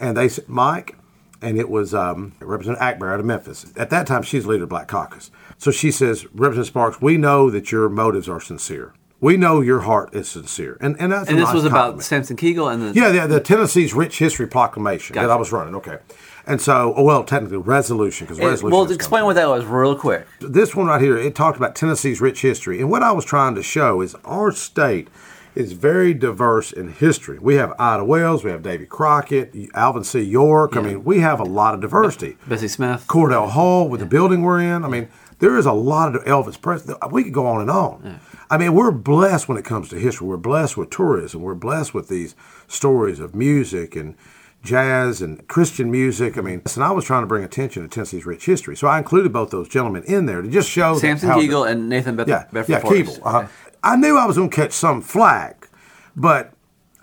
and 0.00 0.16
they 0.16 0.28
said, 0.28 0.48
Mike, 0.48 0.96
and 1.40 1.56
it 1.56 1.68
was 1.68 1.94
um, 1.94 2.34
Representative 2.40 2.82
Akbar 2.82 3.14
out 3.14 3.20
of 3.20 3.26
Memphis. 3.26 3.66
At 3.76 3.90
that 3.90 4.08
time, 4.08 4.24
she's 4.24 4.46
leader 4.46 4.64
of 4.64 4.68
Black 4.68 4.88
Caucus. 4.88 5.30
So 5.58 5.70
she 5.70 5.92
says, 5.92 6.24
Representative 6.32 6.66
Sparks, 6.66 7.00
we 7.00 7.18
know 7.18 7.50
that 7.50 7.70
your 7.70 7.88
motives 7.88 8.28
are 8.28 8.40
sincere 8.40 8.94
we 9.20 9.36
know 9.36 9.60
your 9.60 9.80
heart 9.80 10.14
is 10.14 10.28
sincere, 10.28 10.76
and 10.80 10.96
and 11.00 11.12
and 11.12 11.26
this 11.26 11.30
nice 11.30 11.54
was 11.54 11.62
compliment. 11.62 11.94
about 11.94 12.02
Samson 12.02 12.36
Keeble 12.36 12.72
and 12.72 12.82
the 12.82 13.00
yeah, 13.00 13.10
the, 13.10 13.34
the 13.34 13.40
Tennessee's 13.40 13.94
Rich 13.94 14.18
History 14.18 14.46
Proclamation 14.46 15.14
gotcha. 15.14 15.26
that 15.26 15.32
I 15.32 15.36
was 15.36 15.52
running. 15.52 15.74
Okay, 15.76 15.98
and 16.46 16.60
so 16.60 16.92
oh, 16.96 17.02
well, 17.02 17.24
technically 17.24 17.56
resolution 17.56 18.26
because 18.26 18.38
resolution. 18.38 18.70
Well, 18.70 18.90
explain 18.90 19.24
what 19.24 19.36
that 19.36 19.48
was 19.48 19.64
real 19.64 19.96
quick. 19.96 20.26
This 20.40 20.76
one 20.76 20.86
right 20.86 21.00
here, 21.00 21.16
it 21.16 21.34
talked 21.34 21.56
about 21.56 21.74
Tennessee's 21.74 22.20
rich 22.20 22.42
history, 22.42 22.80
and 22.80 22.90
what 22.90 23.02
I 23.02 23.12
was 23.12 23.24
trying 23.24 23.54
to 23.54 23.62
show 23.62 24.02
is 24.02 24.14
our 24.24 24.52
state 24.52 25.08
is 25.54 25.72
very 25.72 26.12
diverse 26.12 26.70
in 26.70 26.92
history. 26.92 27.38
We 27.38 27.54
have 27.54 27.72
Ida 27.78 28.04
Wells, 28.04 28.44
we 28.44 28.50
have 28.50 28.62
Davy 28.62 28.84
Crockett, 28.84 29.54
Alvin 29.74 30.04
C. 30.04 30.20
York. 30.20 30.74
Yeah. 30.74 30.80
I 30.80 30.84
mean, 30.84 31.04
we 31.04 31.20
have 31.20 31.40
a 31.40 31.44
lot 31.44 31.72
of 31.72 31.80
diversity. 31.80 32.36
Bessie 32.46 32.68
Smith, 32.68 33.06
Cordell 33.08 33.48
Hull, 33.48 33.88
with 33.88 34.00
yeah. 34.00 34.04
the 34.04 34.10
building 34.10 34.42
we're 34.42 34.60
in. 34.60 34.84
I 34.84 34.88
mean, 34.88 35.08
there 35.38 35.56
is 35.56 35.64
a 35.64 35.72
lot 35.72 36.14
of 36.14 36.22
Elvis 36.24 36.60
Presley. 36.60 36.94
We 37.10 37.24
could 37.24 37.32
go 37.32 37.46
on 37.46 37.62
and 37.62 37.70
on. 37.70 38.02
Yeah. 38.04 38.18
I 38.50 38.58
mean, 38.58 38.74
we're 38.74 38.92
blessed 38.92 39.48
when 39.48 39.58
it 39.58 39.64
comes 39.64 39.88
to 39.88 39.98
history. 39.98 40.26
We're 40.26 40.36
blessed 40.36 40.76
with 40.76 40.90
tourism. 40.90 41.42
We're 41.42 41.54
blessed 41.54 41.94
with 41.94 42.08
these 42.08 42.34
stories 42.68 43.18
of 43.18 43.34
music 43.34 43.96
and 43.96 44.16
jazz 44.62 45.22
and 45.22 45.46
Christian 45.48 45.90
music. 45.90 46.38
I 46.38 46.42
mean, 46.42 46.62
and 46.74 46.84
I 46.84 46.90
was 46.90 47.04
trying 47.04 47.22
to 47.22 47.26
bring 47.26 47.44
attention 47.44 47.82
to 47.82 47.88
Tennessee's 47.88 48.26
rich 48.26 48.44
history, 48.46 48.76
so 48.76 48.88
I 48.88 48.98
included 48.98 49.32
both 49.32 49.50
those 49.50 49.68
gentlemen 49.68 50.02
in 50.04 50.26
there 50.26 50.42
to 50.42 50.48
just 50.48 50.68
show 50.68 50.98
Samson 50.98 51.30
Keeble 51.30 51.68
and 51.70 51.88
Nathan 51.88 52.16
Beth- 52.16 52.28
yeah, 52.28 52.46
Bedford 52.52 52.72
yeah, 52.72 52.80
Keeble. 52.80 53.20
Uh-huh. 53.22 53.46
I 53.82 53.96
knew 53.96 54.16
I 54.18 54.26
was 54.26 54.36
going 54.36 54.50
to 54.50 54.56
catch 54.56 54.72
some 54.72 55.00
flack, 55.00 55.68
but 56.16 56.52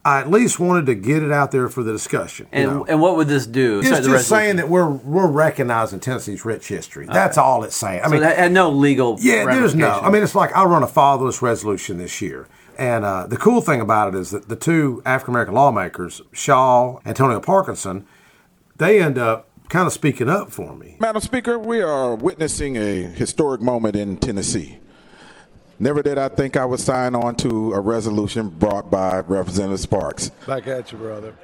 I 0.05 0.19
at 0.19 0.29
least 0.29 0.59
wanted 0.59 0.85
to 0.87 0.95
get 0.95 1.23
it 1.23 1.31
out 1.31 1.51
there 1.51 1.69
for 1.69 1.81
the 1.81 1.93
discussion. 1.93 2.47
And, 2.51 2.69
know? 2.69 2.85
and 2.85 2.99
what 2.99 3.15
would 3.15 3.29
this 3.29 3.47
do? 3.47 3.79
It's 3.79 3.87
just 3.87 4.01
resolution. 4.01 4.25
saying 4.25 4.55
that 4.57 4.67
we're 4.67 4.89
we're 4.89 5.31
recognizing 5.31 6.01
Tennessee's 6.01 6.43
rich 6.43 6.67
history. 6.67 7.05
That's 7.05 7.37
okay. 7.37 7.45
all 7.45 7.63
it's 7.63 7.75
saying. 7.75 8.01
I 8.01 8.05
so 8.05 8.11
mean, 8.11 8.21
that 8.21 8.37
had 8.37 8.51
no 8.51 8.69
legal. 8.69 9.17
Yeah, 9.21 9.45
there's 9.45 9.75
no. 9.75 9.89
I 9.89 10.09
mean, 10.09 10.23
it's 10.23 10.35
like 10.35 10.53
I 10.55 10.65
run 10.65 10.83
a 10.83 10.87
fatherless 10.87 11.41
resolution 11.41 11.97
this 11.97 12.21
year. 12.21 12.47
And 12.77 13.05
uh, 13.05 13.27
the 13.27 13.37
cool 13.37 13.61
thing 13.61 13.81
about 13.81 14.13
it 14.13 14.19
is 14.19 14.31
that 14.31 14.49
the 14.49 14.55
two 14.55 15.01
African 15.05 15.33
American 15.33 15.53
lawmakers, 15.53 16.21
Shaw, 16.31 16.97
and 16.97 17.07
Antonio 17.07 17.39
Parkinson, 17.39 18.05
they 18.77 19.01
end 19.01 19.17
up 19.17 19.47
kind 19.69 19.87
of 19.87 19.93
speaking 19.93 20.27
up 20.27 20.51
for 20.51 20.75
me. 20.75 20.97
Madam 20.99 21.21
Speaker, 21.21 21.57
we 21.57 21.81
are 21.81 22.15
witnessing 22.15 22.75
a 22.75 23.03
historic 23.03 23.61
moment 23.61 23.95
in 23.95 24.17
Tennessee. 24.17 24.79
Never 25.83 26.01
did 26.01 26.17
I 26.17 26.29
think 26.29 26.55
I 26.55 26.63
would 26.63 26.79
sign 26.79 27.13
on 27.13 27.35
to 27.35 27.73
a 27.73 27.79
resolution 27.81 28.47
brought 28.47 28.89
by 28.89 29.19
Representative 29.19 29.81
Sparks. 29.81 30.29
Back 30.47 30.65
at 30.65 30.93
you, 30.93 30.97
brother. 30.97 31.35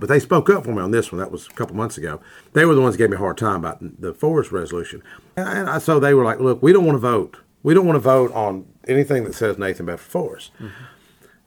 But 0.00 0.08
they 0.08 0.18
spoke 0.18 0.50
up 0.50 0.64
for 0.64 0.72
me 0.72 0.82
on 0.82 0.90
this 0.90 1.12
one. 1.12 1.20
That 1.20 1.30
was 1.30 1.46
a 1.46 1.50
couple 1.50 1.76
months 1.76 1.96
ago. 1.96 2.20
They 2.52 2.64
were 2.64 2.74
the 2.74 2.80
ones 2.80 2.94
that 2.94 2.98
gave 2.98 3.10
me 3.10 3.14
a 3.14 3.20
hard 3.20 3.38
time 3.38 3.60
about 3.60 3.78
the 4.00 4.12
Forrest 4.12 4.50
resolution. 4.50 5.04
And 5.36 5.70
I, 5.70 5.78
so 5.78 6.00
they 6.00 6.14
were 6.14 6.24
like, 6.24 6.40
look, 6.40 6.60
we 6.60 6.72
don't 6.72 6.84
want 6.84 6.96
to 6.96 7.00
vote. 7.00 7.36
We 7.62 7.72
don't 7.72 7.86
want 7.86 7.94
to 7.94 8.00
vote 8.00 8.32
on 8.32 8.66
anything 8.88 9.22
that 9.22 9.36
says 9.36 9.56
Nathan 9.56 9.86
Bedford 9.86 10.10
Forrest. 10.10 10.50
Mm-hmm. 10.54 10.84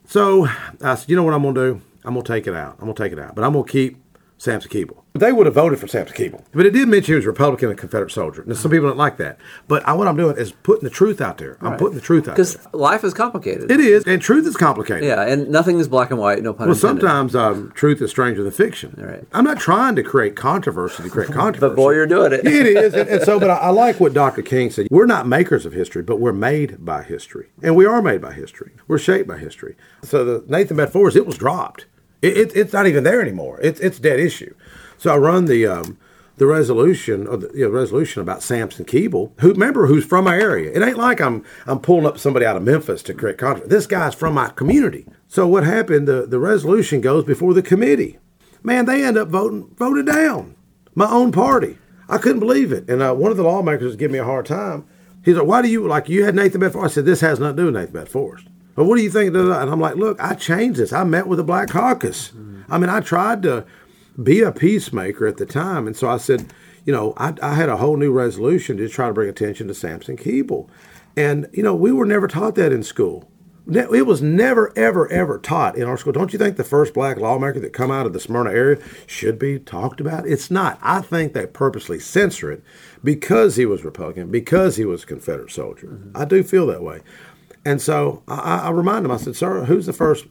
So 0.05 0.47
I 0.81 0.95
said, 0.95 1.09
you 1.09 1.17
know 1.17 1.23
what 1.23 1.33
I'm 1.33 1.41
going 1.41 1.55
to 1.55 1.73
do? 1.73 1.81
I'm 2.05 2.13
going 2.13 2.23
to 2.23 2.31
take 2.31 2.47
it 2.47 2.53
out. 2.55 2.75
I'm 2.79 2.85
going 2.85 2.95
to 2.95 3.03
take 3.03 3.11
it 3.11 3.19
out. 3.19 3.35
But 3.35 3.43
I'm 3.43 3.51
going 3.51 3.65
to 3.65 3.71
keep 3.71 4.01
Samson 4.43 4.69
Keeble. 4.69 4.97
They 5.13 5.31
would 5.31 5.45
have 5.45 5.55
voted 5.55 5.79
for 5.79 5.87
Samson 5.87 6.17
Keeble. 6.17 6.43
But 6.51 6.65
it 6.65 6.71
did 6.71 6.89
mention 6.89 7.13
he 7.13 7.15
was 7.15 7.23
a 7.23 7.29
Republican 7.29 7.69
and 7.69 7.77
Confederate 7.77 8.11
soldier. 8.11 8.43
Now, 8.45 8.55
some 8.55 8.71
people 8.71 8.89
don't 8.89 8.97
like 8.97 9.15
that. 9.15 9.37
But 9.69 9.87
I, 9.87 9.93
what 9.93 10.05
I'm 10.05 10.17
doing 10.17 10.35
is 10.35 10.51
putting 10.51 10.83
the 10.83 10.89
truth 10.89 11.21
out 11.21 11.37
there. 11.37 11.57
I'm 11.61 11.71
right. 11.71 11.79
putting 11.79 11.95
the 11.95 12.01
truth 12.01 12.27
out 12.27 12.35
there. 12.35 12.45
Because 12.45 12.73
life 12.73 13.05
is 13.05 13.13
complicated. 13.13 13.71
It 13.71 13.79
is. 13.79 14.03
And 14.05 14.21
truth 14.21 14.45
is 14.45 14.57
complicated. 14.57 15.05
Yeah, 15.05 15.21
and 15.21 15.47
nothing 15.47 15.79
is 15.79 15.87
black 15.87 16.11
and 16.11 16.19
white, 16.19 16.43
no 16.43 16.51
pun 16.51 16.67
Well, 16.67 16.75
sometimes 16.75 17.37
um, 17.37 17.71
truth 17.73 18.01
is 18.01 18.09
stranger 18.09 18.43
than 18.43 18.51
fiction. 18.51 18.95
Right. 18.97 19.23
I'm 19.31 19.45
not 19.45 19.59
trying 19.59 19.95
to 19.95 20.03
create 20.03 20.35
controversy 20.35 21.03
to 21.03 21.09
create 21.09 21.31
controversy. 21.31 21.69
but 21.69 21.75
boy, 21.77 21.93
you're 21.93 22.05
doing 22.05 22.33
it. 22.33 22.45
it 22.45 22.67
is. 22.67 22.93
And, 22.93 23.07
and 23.07 23.23
so, 23.23 23.39
but 23.39 23.49
I, 23.49 23.55
I 23.55 23.69
like 23.69 24.01
what 24.01 24.13
Dr. 24.13 24.41
King 24.41 24.71
said. 24.71 24.87
We're 24.91 25.05
not 25.05 25.25
makers 25.25 25.65
of 25.65 25.71
history, 25.71 26.03
but 26.03 26.19
we're 26.19 26.33
made 26.33 26.83
by 26.83 27.03
history. 27.03 27.47
And 27.61 27.77
we 27.77 27.85
are 27.85 28.01
made 28.01 28.19
by 28.19 28.33
history. 28.33 28.73
We're 28.89 28.97
shaped 28.97 29.29
by 29.29 29.37
history. 29.37 29.77
So 30.01 30.25
the 30.25 30.43
Nathan 30.49 30.75
Bedford 30.75 30.91
Forrest, 30.91 31.15
it 31.15 31.25
was 31.25 31.37
dropped. 31.37 31.85
It, 32.23 32.37
it, 32.37 32.55
it's 32.55 32.73
not 32.73 32.87
even 32.87 33.03
there 33.03 33.21
anymore. 33.21 33.59
It's, 33.61 33.81
it's 33.81 33.99
dead 33.99 34.19
issue. 34.19 34.55
So 34.97 35.13
I 35.13 35.17
run 35.17 35.45
the 35.45 35.67
um, 35.67 35.97
the 36.37 36.45
resolution 36.47 37.27
or 37.27 37.35
the 37.37 37.51
you 37.53 37.65
know, 37.65 37.69
resolution 37.69 38.21
about 38.21 38.41
Samson 38.41 38.85
Keeble, 38.85 39.31
who 39.41 39.51
remember 39.51 39.87
who's 39.87 40.05
from 40.05 40.23
my 40.23 40.37
area. 40.37 40.71
It 40.71 40.81
ain't 40.81 40.97
like 40.97 41.19
I'm 41.19 41.43
I'm 41.65 41.79
pulling 41.79 42.05
up 42.05 42.17
somebody 42.17 42.45
out 42.45 42.55
of 42.55 42.63
Memphis 42.63 43.03
to 43.03 43.13
create 43.13 43.37
controversy. 43.37 43.69
This 43.69 43.87
guy's 43.87 44.15
from 44.15 44.33
my 44.33 44.49
community. 44.49 45.05
So 45.27 45.45
what 45.47 45.65
happened? 45.65 46.07
The 46.07 46.25
the 46.25 46.39
resolution 46.39 47.01
goes 47.01 47.25
before 47.25 47.53
the 47.53 47.61
committee. 47.61 48.19
Man, 48.63 48.85
they 48.85 49.03
end 49.03 49.17
up 49.17 49.27
voting 49.27 49.69
voted 49.75 50.05
down. 50.05 50.55
My 50.95 51.09
own 51.09 51.33
party. 51.33 51.77
I 52.07 52.17
couldn't 52.19 52.39
believe 52.39 52.71
it. 52.71 52.89
And 52.89 53.01
uh, 53.01 53.13
one 53.13 53.31
of 53.31 53.37
the 53.37 53.43
lawmakers 53.43 53.87
was 53.87 53.95
giving 53.97 54.13
me 54.13 54.19
a 54.19 54.23
hard 54.23 54.45
time. 54.45 54.85
He's 55.25 55.35
like, 55.35 55.47
"Why 55.47 55.61
do 55.61 55.67
you 55.67 55.85
like 55.87 56.07
you 56.07 56.23
had 56.23 56.35
Nathan 56.35 56.61
Bedford?" 56.61 56.85
I 56.85 56.87
said, 56.87 57.03
"This 57.03 57.21
has 57.21 57.39
nothing 57.39 57.57
to 57.57 57.61
do 57.63 57.65
with 57.65 57.75
Nathan 57.75 57.93
Bedford." 57.93 58.43
But 58.75 58.85
what 58.85 58.97
do 58.97 59.03
you 59.03 59.11
think? 59.11 59.35
And 59.35 59.51
I'm 59.51 59.79
like, 59.79 59.95
"Look, 59.95 60.19
I 60.21 60.35
changed 60.35 60.79
this. 60.79 60.93
I 60.93 61.03
met 61.03 61.27
with 61.27 61.37
the 61.37 61.43
Black 61.43 61.69
Caucus. 61.69 62.31
I 62.69 62.77
mean, 62.77 62.89
I 62.89 62.99
tried 62.99 63.43
to." 63.43 63.65
be 64.21 64.41
a 64.41 64.51
peacemaker 64.51 65.25
at 65.25 65.37
the 65.37 65.45
time. 65.45 65.87
And 65.87 65.95
so 65.95 66.09
I 66.09 66.17
said, 66.17 66.53
you 66.85 66.93
know, 66.93 67.13
I, 67.17 67.33
I 67.41 67.55
had 67.55 67.69
a 67.69 67.77
whole 67.77 67.97
new 67.97 68.11
resolution 68.11 68.77
to 68.77 68.89
try 68.89 69.07
to 69.07 69.13
bring 69.13 69.29
attention 69.29 69.67
to 69.67 69.73
Samson 69.73 70.17
Keeble. 70.17 70.67
And, 71.15 71.47
you 71.53 71.63
know, 71.63 71.75
we 71.75 71.91
were 71.91 72.05
never 72.05 72.27
taught 72.27 72.55
that 72.55 72.71
in 72.71 72.83
school. 72.83 73.29
It 73.65 74.05
was 74.05 74.21
never, 74.21 74.77
ever, 74.77 75.09
ever 75.09 75.39
taught 75.39 75.77
in 75.77 75.83
our 75.83 75.95
school. 75.95 76.11
Don't 76.11 76.33
you 76.33 76.39
think 76.39 76.57
the 76.57 76.65
first 76.65 76.93
black 76.93 77.15
lawmaker 77.17 77.61
that 77.61 77.71
come 77.71 77.91
out 77.91 78.05
of 78.05 78.11
the 78.11 78.19
Smyrna 78.19 78.51
area 78.51 78.81
should 79.07 79.39
be 79.39 79.57
talked 79.57 80.01
about? 80.01 80.27
It's 80.27 80.51
not. 80.51 80.77
I 80.81 80.99
think 80.99 81.31
they 81.31 81.45
purposely 81.45 81.97
censor 81.97 82.51
it 82.51 82.61
because 83.05 83.55
he 83.55 83.65
was 83.65 83.85
Republican, 83.85 84.29
because 84.29 84.75
he 84.75 84.83
was 84.83 85.03
a 85.03 85.07
Confederate 85.07 85.51
soldier. 85.51 85.97
I 86.13 86.25
do 86.25 86.43
feel 86.43 86.67
that 86.67 86.83
way. 86.83 86.99
And 87.65 87.81
so 87.81 88.23
I, 88.27 88.35
I 88.35 88.57
I 88.67 88.69
remind 88.71 89.05
him, 89.05 89.11
I 89.11 89.17
said, 89.17 89.35
sir, 89.35 89.65
who's 89.65 89.85
the 89.85 89.93
first 89.93 90.25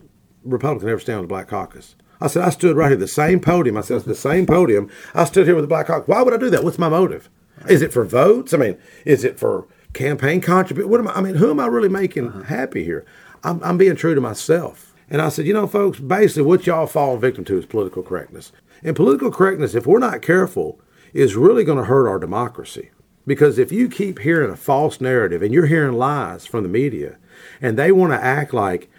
Republican 0.44 0.86
to 0.86 0.92
ever 0.92 1.00
stand 1.00 1.18
on 1.18 1.24
the 1.24 1.28
Black 1.28 1.48
Caucus? 1.48 1.96
I 2.20 2.28
said, 2.28 2.44
I 2.44 2.50
stood 2.50 2.76
right 2.76 2.88
here, 2.88 2.96
the 2.96 3.08
same 3.08 3.40
podium. 3.40 3.76
I 3.76 3.80
said, 3.80 3.96
it's 3.96 4.06
the 4.06 4.14
same 4.14 4.46
podium. 4.46 4.88
I 5.12 5.24
stood 5.24 5.46
here 5.46 5.56
with 5.56 5.64
the 5.64 5.68
Black 5.68 5.86
Caucus. 5.88 6.06
Why 6.06 6.22
would 6.22 6.34
I 6.34 6.36
do 6.36 6.50
that? 6.50 6.62
What's 6.62 6.78
my 6.78 6.88
motive? 6.88 7.28
Is 7.68 7.82
it 7.82 7.92
for 7.92 8.04
votes? 8.04 8.54
I 8.54 8.58
mean, 8.58 8.78
is 9.04 9.24
it 9.24 9.38
for 9.38 9.66
campaign 9.92 10.40
contribution? 10.40 10.90
What 10.90 11.00
am 11.00 11.08
I? 11.08 11.14
I 11.14 11.20
mean, 11.20 11.34
who 11.36 11.50
am 11.50 11.60
I 11.60 11.66
really 11.66 11.88
making 11.88 12.28
uh-huh. 12.28 12.42
happy 12.44 12.84
here? 12.84 13.04
I'm, 13.44 13.62
I'm 13.62 13.78
being 13.78 13.96
true 13.96 14.14
to 14.14 14.20
myself. 14.20 14.94
And 15.10 15.20
I 15.20 15.28
said, 15.28 15.46
you 15.46 15.52
know, 15.52 15.66
folks, 15.66 16.00
basically 16.00 16.42
what 16.42 16.66
y'all 16.66 16.86
fall 16.86 17.16
victim 17.16 17.44
to 17.46 17.58
is 17.58 17.66
political 17.66 18.02
correctness. 18.02 18.52
And 18.82 18.96
political 18.96 19.30
correctness, 19.30 19.74
if 19.74 19.86
we're 19.86 19.98
not 19.98 20.22
careful, 20.22 20.80
is 21.12 21.36
really 21.36 21.64
going 21.64 21.78
to 21.78 21.84
hurt 21.84 22.08
our 22.08 22.18
democracy. 22.18 22.90
Because 23.26 23.58
if 23.58 23.70
you 23.70 23.88
keep 23.88 24.20
hearing 24.20 24.50
a 24.50 24.56
false 24.56 25.00
narrative 25.00 25.42
and 25.42 25.52
you're 25.52 25.66
hearing 25.66 25.92
lies 25.92 26.46
from 26.46 26.62
the 26.62 26.68
media, 26.68 27.18
and 27.60 27.78
they 27.78 27.92
want 27.92 28.12
to 28.12 28.22
act 28.22 28.52
like 28.52 28.90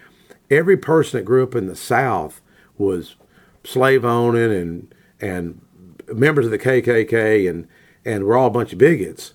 every 0.50 0.76
person 0.76 1.18
that 1.18 1.24
grew 1.24 1.42
up 1.42 1.54
in 1.54 1.66
the 1.66 1.76
South 1.76 2.40
was 2.78 3.16
slave 3.64 4.04
owning 4.04 4.52
and 4.52 4.94
and 5.20 5.60
members 6.12 6.44
of 6.44 6.50
the 6.50 6.58
KKK 6.58 7.48
and 7.48 7.66
and 8.04 8.24
we're 8.24 8.36
all 8.36 8.48
a 8.48 8.50
bunch 8.50 8.72
of 8.72 8.78
bigots. 8.78 9.32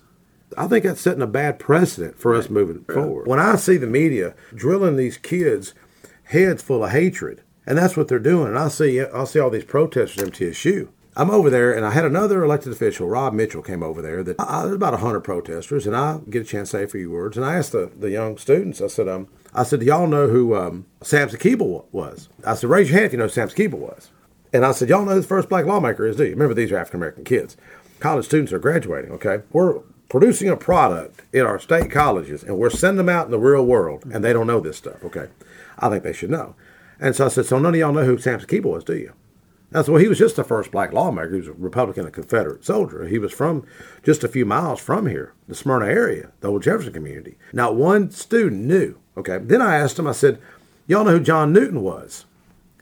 I 0.58 0.68
think 0.68 0.84
that's 0.84 1.02
setting 1.02 1.22
a 1.22 1.28
bad 1.28 1.60
precedent 1.60 2.20
for 2.20 2.36
us 2.36 2.50
moving 2.50 2.84
forward. 2.84 3.28
When 3.28 3.40
I 3.40 3.56
see 3.56 3.78
the 3.78 3.88
media 3.88 4.36
drilling 4.54 4.96
these 4.96 5.18
kids' 5.18 5.74
heads 6.24 6.62
full 6.62 6.84
of 6.84 6.92
hatred, 6.92 7.42
and 7.66 7.78
that's 7.78 7.96
what 7.96 8.08
they're 8.08 8.20
doing, 8.20 8.48
and 8.48 8.58
I 8.58 8.68
see 8.68 9.02
I 9.02 9.24
see 9.26 9.40
all 9.40 9.50
these 9.50 9.66
protesters 9.66 10.24
at 10.24 10.34
MTSU. 10.34 10.90
I'm 11.20 11.30
over 11.30 11.50
there, 11.50 11.74
and 11.74 11.86
I 11.86 11.92
had 11.92 12.06
another 12.06 12.46
elected 12.46 12.72
official, 12.72 13.10
Rob 13.10 13.34
Mitchell, 13.34 13.62
came 13.62 13.84
over 13.84 14.02
there. 14.02 14.24
That 14.24 14.40
I, 14.40 14.62
there's 14.62 14.76
about 14.76 14.98
hundred 14.98 15.20
protesters, 15.20 15.86
and 15.86 15.94
I 15.94 16.20
get 16.30 16.44
a 16.44 16.46
chance 16.46 16.72
to 16.72 16.78
say 16.78 16.84
a 16.84 16.88
few 16.88 17.12
words. 17.12 17.36
And 17.36 17.46
I 17.46 17.56
asked 17.56 17.74
the, 17.74 17.92
the 17.94 18.10
young 18.10 18.38
students. 18.38 18.80
I 18.80 18.88
said, 18.88 19.10
um, 19.10 19.28
I 19.54 19.64
said, 19.64 19.82
do 19.82 19.86
y'all 19.86 20.08
know 20.08 20.30
who 20.30 20.56
um, 20.56 20.86
Keeble 21.02 21.84
was? 21.92 22.30
I 22.46 22.54
said, 22.56 22.70
raise 22.70 22.90
your 22.90 23.00
hand 23.00 23.08
if 23.08 23.12
you 23.12 23.18
know 23.18 23.28
who 23.28 23.42
Keeble 23.42 23.80
was. 23.80 24.12
And 24.54 24.66
I 24.66 24.72
said, 24.72 24.88
y'all 24.88 25.04
know 25.04 25.16
who 25.16 25.20
the 25.20 25.28
first 25.28 25.50
black 25.50 25.66
lawmaker 25.66 26.08
is, 26.08 26.16
do 26.16 26.24
you? 26.24 26.30
Remember, 26.30 26.54
these 26.54 26.72
are 26.72 26.78
African 26.78 27.02
American 27.02 27.26
kids. 27.26 27.58
College 28.00 28.24
students 28.24 28.54
are 28.54 28.60
graduating, 28.60 29.12
okay? 29.12 29.42
We're 29.52 29.82
producing 30.08 30.48
a 30.48 30.56
product 30.56 31.24
in 31.34 31.46
our 31.46 31.60
state 31.60 31.92
colleges, 31.92 32.44
and 32.44 32.58
we're 32.58 32.70
sending 32.70 33.06
them 33.06 33.10
out 33.10 33.26
in 33.26 33.32
the 33.32 33.40
real 33.40 33.66
world, 33.66 34.06
and 34.10 34.24
they 34.24 34.32
don't 34.32 34.48
know 34.48 34.62
this 34.62 34.78
stuff, 34.78 35.04
okay? 35.04 35.28
I 35.80 35.90
think 35.90 36.06
they 36.06 36.14
should 36.14 36.30
know. 36.30 36.56
And 36.98 37.14
so 37.14 37.26
I 37.26 37.28
said, 37.28 37.46
so 37.46 37.60
none 37.60 37.74
of 37.74 37.80
y'all 37.80 37.92
know 37.92 38.06
who 38.06 38.18
Samson 38.18 38.48
Keeble 38.48 38.72
was, 38.72 38.86
do 38.86 38.96
you? 38.96 39.12
That's 39.72 39.88
well, 39.88 40.02
he 40.02 40.08
was 40.08 40.18
just 40.18 40.36
the 40.36 40.44
first 40.44 40.72
black 40.72 40.94
lawmaker. 40.94 41.32
He 41.32 41.40
was 41.40 41.48
a 41.48 41.54
Republican 41.54 42.06
and 42.06 42.14
Confederate 42.14 42.66
soldier. 42.66 43.06
He 43.06 43.20
was 43.20 43.32
from 43.32 43.66
just 44.04 44.24
a 44.24 44.28
few 44.28 44.46
miles 44.46 44.80
from 44.80 45.06
here, 45.06 45.34
the 45.48 45.54
Smyrna 45.54 45.86
area, 45.86 46.32
the 46.42 46.48
old 46.48 46.64
Jefferson 46.64 46.94
community. 46.94 47.38
Not 47.54 47.76
one 47.76 48.10
student 48.10 48.66
knew. 48.66 48.98
Okay. 49.16 49.38
Then 49.38 49.62
I 49.62 49.76
asked 49.76 50.00
him, 50.00 50.08
I 50.08 50.14
said, 50.14 50.40
Y'all 50.88 51.04
know 51.04 51.12
who 51.12 51.20
John 51.20 51.54
Newton 51.54 51.82
was? 51.82 52.26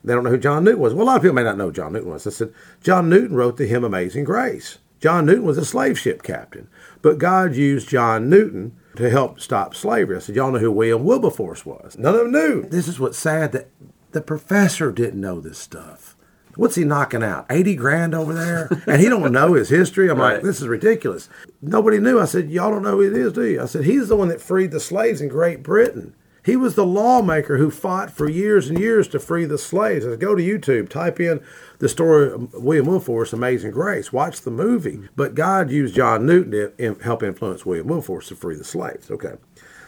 They 0.03 0.13
don't 0.13 0.24
know 0.24 0.29
who 0.29 0.38
John 0.38 0.63
Newton 0.63 0.79
was. 0.79 0.94
Well, 0.94 1.03
a 1.03 1.08
lot 1.08 1.17
of 1.17 1.22
people 1.22 1.36
may 1.36 1.44
not 1.44 1.58
know 1.58 1.72
John 1.72 1.91
Newton 1.91 2.12
was. 2.12 2.25
I 2.25 2.29
said, 2.29 2.53
John 2.82 3.10
Newton 3.10 3.36
wrote 3.36 3.58
the 3.58 3.67
hymn 3.67 3.84
Amazing 3.84 4.24
Grace. 4.24 4.77
John 5.01 5.25
Newton 5.25 5.44
was 5.44 5.58
a 5.58 5.65
slave 5.65 6.00
ship 6.00 6.24
captain, 6.24 6.70
but 7.01 7.17
God 7.17 7.56
used 7.56 7.89
John 7.89 8.29
Newton 8.29 8.77
to 8.96 9.10
help 9.10 9.39
stop 9.39 9.75
slavery. 9.75 10.15
I 10.15 10.20
said, 10.20 10.36
Y'all 10.36 10.51
know 10.51 10.60
who 10.60 10.72
William 10.72 11.03
Wilberforce 11.03 11.65
was? 11.65 11.98
None 11.98 12.15
of 12.15 12.22
them 12.22 12.32
knew. 12.32 12.63
This 12.63 12.88
is 12.88 13.00
what's 13.00 13.17
sad 13.17 13.51
that 13.51 13.70
the 14.13 14.22
professor 14.22 14.91
didn't 14.91 15.20
know 15.20 15.41
this 15.41 15.58
stuff. 15.60 16.16
What's 16.58 16.76
he 16.76 16.84
knocking 16.84 17.24
out? 17.24 17.46
80 17.50 17.76
grand 17.76 18.14
over 18.14 18.34
there? 18.34 18.68
And 18.88 19.00
he 19.00 19.08
don't 19.08 19.32
know 19.32 19.54
his 19.54 19.70
history. 19.70 20.10
I'm 20.10 20.20
like, 20.20 20.42
this 20.42 20.60
is 20.60 20.68
ridiculous. 20.68 21.30
Nobody 21.62 22.00
knew. 22.00 22.20
I 22.20 22.26
said, 22.26 22.50
y'all 22.50 22.72
don't 22.72 22.84
know 22.84 22.98
who 22.98 23.02
it 23.02 23.14
is, 23.14 23.32
do 23.34 23.46
you? 23.46 23.62
I 23.62 23.66
said, 23.66 23.86
he's 23.86 24.10
the 24.10 24.16
one 24.16 24.28
that 24.28 24.42
freed 24.42 24.72
the 24.72 24.80
slaves 24.80 25.22
in 25.22 25.30
Great 25.30 25.64
Britain. 25.64 26.16
He 26.44 26.56
was 26.56 26.76
the 26.76 26.86
lawmaker 26.86 27.58
who 27.58 27.70
fought 27.70 28.10
for 28.10 28.30
years 28.30 28.70
and 28.70 28.80
years 28.80 29.10
to 29.10 29.20
free 29.20 29.44
the 29.44 29.58
slaves. 29.58 30.06
I 30.06 30.12
said, 30.12 30.22
go 30.22 30.34
to 30.34 30.42
YouTube, 30.42 30.88
type 30.88 31.20
in 31.20 31.44
the 31.80 31.90
story 31.90 32.32
of 32.32 32.54
William 32.54 32.86
Wilberforce, 32.86 33.34
Amazing 33.34 33.72
Grace. 33.72 34.14
Watch 34.14 34.42
the 34.42 34.50
movie. 34.50 35.10
But 35.16 35.36
God 35.36 35.70
used 35.70 35.94
John 35.94 36.26
Newton 36.26 36.52
to 36.52 36.96
help 37.04 37.22
influence 37.22 37.66
William 37.66 37.88
Wilberforce 37.88 38.30
to 38.30 38.36
free 38.36 38.56
the 38.56 38.64
slaves. 38.64 39.12
Okay. 39.12 39.34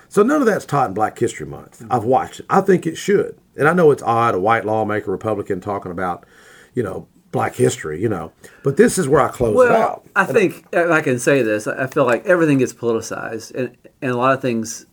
So 0.09 0.21
none 0.21 0.41
of 0.41 0.47
that's 0.47 0.65
taught 0.65 0.89
in 0.89 0.93
Black 0.93 1.17
History 1.17 1.45
Month. 1.45 1.85
I've 1.89 2.03
watched 2.03 2.41
it. 2.41 2.45
I 2.49 2.59
think 2.59 2.85
it 2.85 2.97
should. 2.97 3.37
And 3.55 3.67
I 3.67 3.73
know 3.73 3.91
it's 3.91 4.03
odd, 4.03 4.35
a 4.35 4.39
white 4.39 4.65
lawmaker, 4.65 5.11
Republican, 5.11 5.61
talking 5.61 5.91
about, 5.91 6.25
you 6.73 6.83
know, 6.83 7.07
Black 7.31 7.55
history, 7.55 8.01
you 8.01 8.09
know. 8.09 8.31
But 8.63 8.77
this 8.77 8.97
is 8.97 9.07
where 9.07 9.21
I 9.21 9.27
close 9.27 9.53
it 9.53 9.57
Well, 9.57 9.71
out. 9.81 10.05
I 10.15 10.25
think 10.25 10.65
if 10.71 10.89
I 10.89 11.01
can 11.01 11.19
say 11.19 11.43
this. 11.43 11.67
I 11.67 11.85
feel 11.87 12.05
like 12.05 12.25
everything 12.25 12.57
gets 12.57 12.73
politicized, 12.73 13.53
and 13.53 13.77
and 14.01 14.11
a 14.11 14.17
lot 14.17 14.33
of 14.33 14.41
things. 14.41 14.85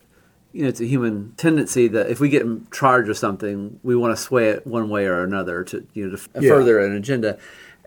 You 0.52 0.62
know, 0.62 0.68
it's 0.68 0.80
a 0.80 0.86
human 0.86 1.32
tendency 1.36 1.86
that 1.88 2.08
if 2.08 2.18
we 2.18 2.30
get 2.30 2.40
in 2.42 2.66
charge 2.70 3.10
of 3.10 3.18
something, 3.18 3.78
we 3.82 3.94
want 3.94 4.16
to 4.16 4.22
sway 4.22 4.48
it 4.48 4.66
one 4.66 4.88
way 4.88 5.04
or 5.06 5.22
another 5.22 5.64
to 5.64 5.86
you 5.94 6.08
know 6.08 6.16
to 6.16 6.22
Yeah. 6.40 6.50
further 6.50 6.78
an 6.80 6.92
agenda. 6.92 7.38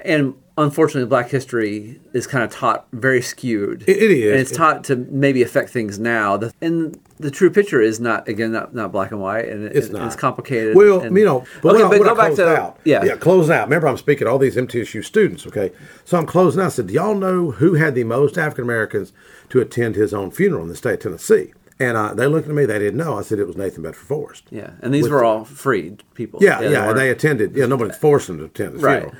And 0.04 0.36
unfortunately, 0.58 1.08
Black 1.10 1.30
history 1.30 2.00
is 2.14 2.26
kind 2.28 2.44
of 2.44 2.52
taught 2.52 2.88
very 2.94 3.22
skewed. 3.22 3.84
It- 3.88 3.98
it 3.98 4.12
is. 4.12 4.32
and 4.32 4.40
it's 4.40 4.52
taught 4.52 4.84
to 4.86 4.96
maybe 4.96 5.42
affect 5.42 5.70
things 5.70 6.00
now. 6.00 6.38
The, 6.38 6.54
and 6.62 6.98
the 7.20 7.30
true 7.32 7.50
picture 7.50 7.82
is 7.82 8.00
not 8.00 8.28
again 8.30 8.52
not, 8.54 8.74
not 8.74 8.92
black 8.94 9.12
and 9.12 9.20
white, 9.20 9.48
and 9.50 9.66
it- 9.66 9.76
It's 9.76 9.88
it- 9.88 9.94
not. 9.94 10.08
it's 10.08 10.16
complicated. 10.16 10.76
Well, 10.76 11.02
and- 11.02 11.18
you 11.18 11.26
know, 11.26 11.44
but 11.62 11.76
okay, 11.76 11.84
when 11.84 11.86
I, 11.86 11.90
but 11.90 12.00
when 12.00 12.08
go 12.16 12.22
I 12.22 12.28
back 12.30 12.36
to 12.38 12.48
out, 12.48 12.78
yeah, 12.86 13.04
yeah, 13.04 13.16
closing 13.18 13.54
out. 13.56 13.68
Remember, 13.68 13.88
I'm 13.88 13.98
speaking 13.98 14.26
to 14.26 14.32
all 14.32 14.38
these 14.40 14.56
MTSU 14.56 15.02
students. 15.04 15.46
Okay, 15.46 15.72
so 16.06 16.18
I'm 16.18 16.26
closing 16.26 16.62
out. 16.62 16.68
I 16.68 16.70
said, 16.70 16.88
do 16.88 16.94
y'all 16.94 17.16
know 17.16 17.52
who 17.52 17.74
had 17.74 17.94
the 17.96 18.06
most 18.06 18.38
African 18.38 18.64
Americans 18.64 19.12
to 19.50 19.60
attend 19.60 19.96
his 19.96 20.14
own 20.14 20.32
funeral 20.32 20.64
in 20.64 20.70
the 20.70 20.76
state 20.76 20.94
of 20.94 21.00
Tennessee? 21.00 21.54
And 21.82 21.96
uh, 21.96 22.14
they 22.14 22.28
looked 22.28 22.50
at 22.50 22.54
me. 22.54 22.66
They 22.66 22.78
didn't 22.78 22.98
know. 22.98 23.18
I 23.18 23.22
said 23.22 23.40
it 23.40 23.48
was 23.48 23.56
Nathan 23.56 23.84
Bedford 23.84 24.06
Forrest. 24.06 24.44
yeah, 24.52 24.72
and 24.82 24.94
these 24.94 25.04
With- 25.04 25.14
were 25.14 25.24
all 25.24 25.46
freed 25.46 26.04
people. 26.14 26.40
Yeah, 26.44 26.60
yeah, 26.60 26.70
weren't- 26.80 26.90
and 26.90 26.98
they 27.00 27.10
attended. 27.10 27.56
Yeah, 27.56 27.68
nobody's 27.68 27.96
forced 27.96 28.28
them 28.28 28.38
to 28.40 28.44
attend 28.46 28.74
the 28.74 28.80
Right. 28.80 29.02
funeral. 29.04 29.16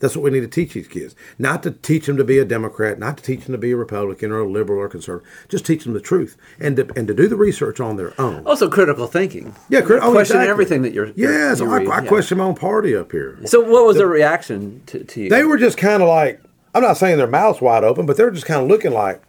That's 0.00 0.16
what 0.16 0.22
we 0.22 0.30
need 0.30 0.40
to 0.40 0.48
teach 0.48 0.72
these 0.72 0.88
kids. 0.88 1.14
Not 1.38 1.62
to 1.62 1.70
teach 1.70 2.06
them 2.06 2.16
to 2.16 2.24
be 2.24 2.38
a 2.38 2.44
Democrat, 2.44 2.98
not 2.98 3.18
to 3.18 3.22
teach 3.22 3.44
them 3.44 3.52
to 3.52 3.58
be 3.58 3.70
a 3.70 3.76
Republican 3.76 4.32
or 4.32 4.40
a 4.40 4.50
liberal 4.50 4.80
or 4.80 4.88
conservative. 4.88 5.28
Just 5.48 5.66
teach 5.66 5.84
them 5.84 5.92
the 5.92 6.00
truth 6.00 6.36
and 6.58 6.76
to, 6.76 6.90
and 6.96 7.06
to 7.06 7.14
do 7.14 7.28
the 7.28 7.36
research 7.36 7.80
on 7.80 7.96
their 7.96 8.18
own. 8.20 8.44
Also, 8.46 8.68
critical 8.68 9.06
thinking. 9.06 9.54
Yeah, 9.68 9.80
oh, 9.80 10.10
question 10.10 10.36
exactly. 10.36 10.48
everything 10.48 10.82
that 10.82 10.92
you're. 10.92 11.06
you're- 11.08 11.32
you 11.32 11.70
I, 11.70 11.78
read, 11.78 11.88
I 11.88 12.02
yeah. 12.02 12.08
question 12.08 12.38
my 12.38 12.44
own 12.44 12.54
party 12.56 12.96
up 12.96 13.12
here. 13.12 13.38
So, 13.46 13.60
what 13.60 13.84
was 13.86 13.96
the 13.96 14.06
reaction 14.06 14.82
to, 14.86 15.04
to 15.04 15.20
you? 15.22 15.28
They 15.30 15.44
were 15.44 15.58
just 15.58 15.76
kind 15.76 16.02
of 16.02 16.08
like, 16.08 16.40
I'm 16.74 16.82
not 16.82 16.96
saying 16.96 17.18
their 17.18 17.26
mouths 17.26 17.60
wide 17.60 17.84
open, 17.84 18.06
but 18.06 18.16
they're 18.16 18.30
just 18.30 18.46
kind 18.46 18.62
of 18.62 18.68
looking 18.68 18.92
like, 18.92 19.22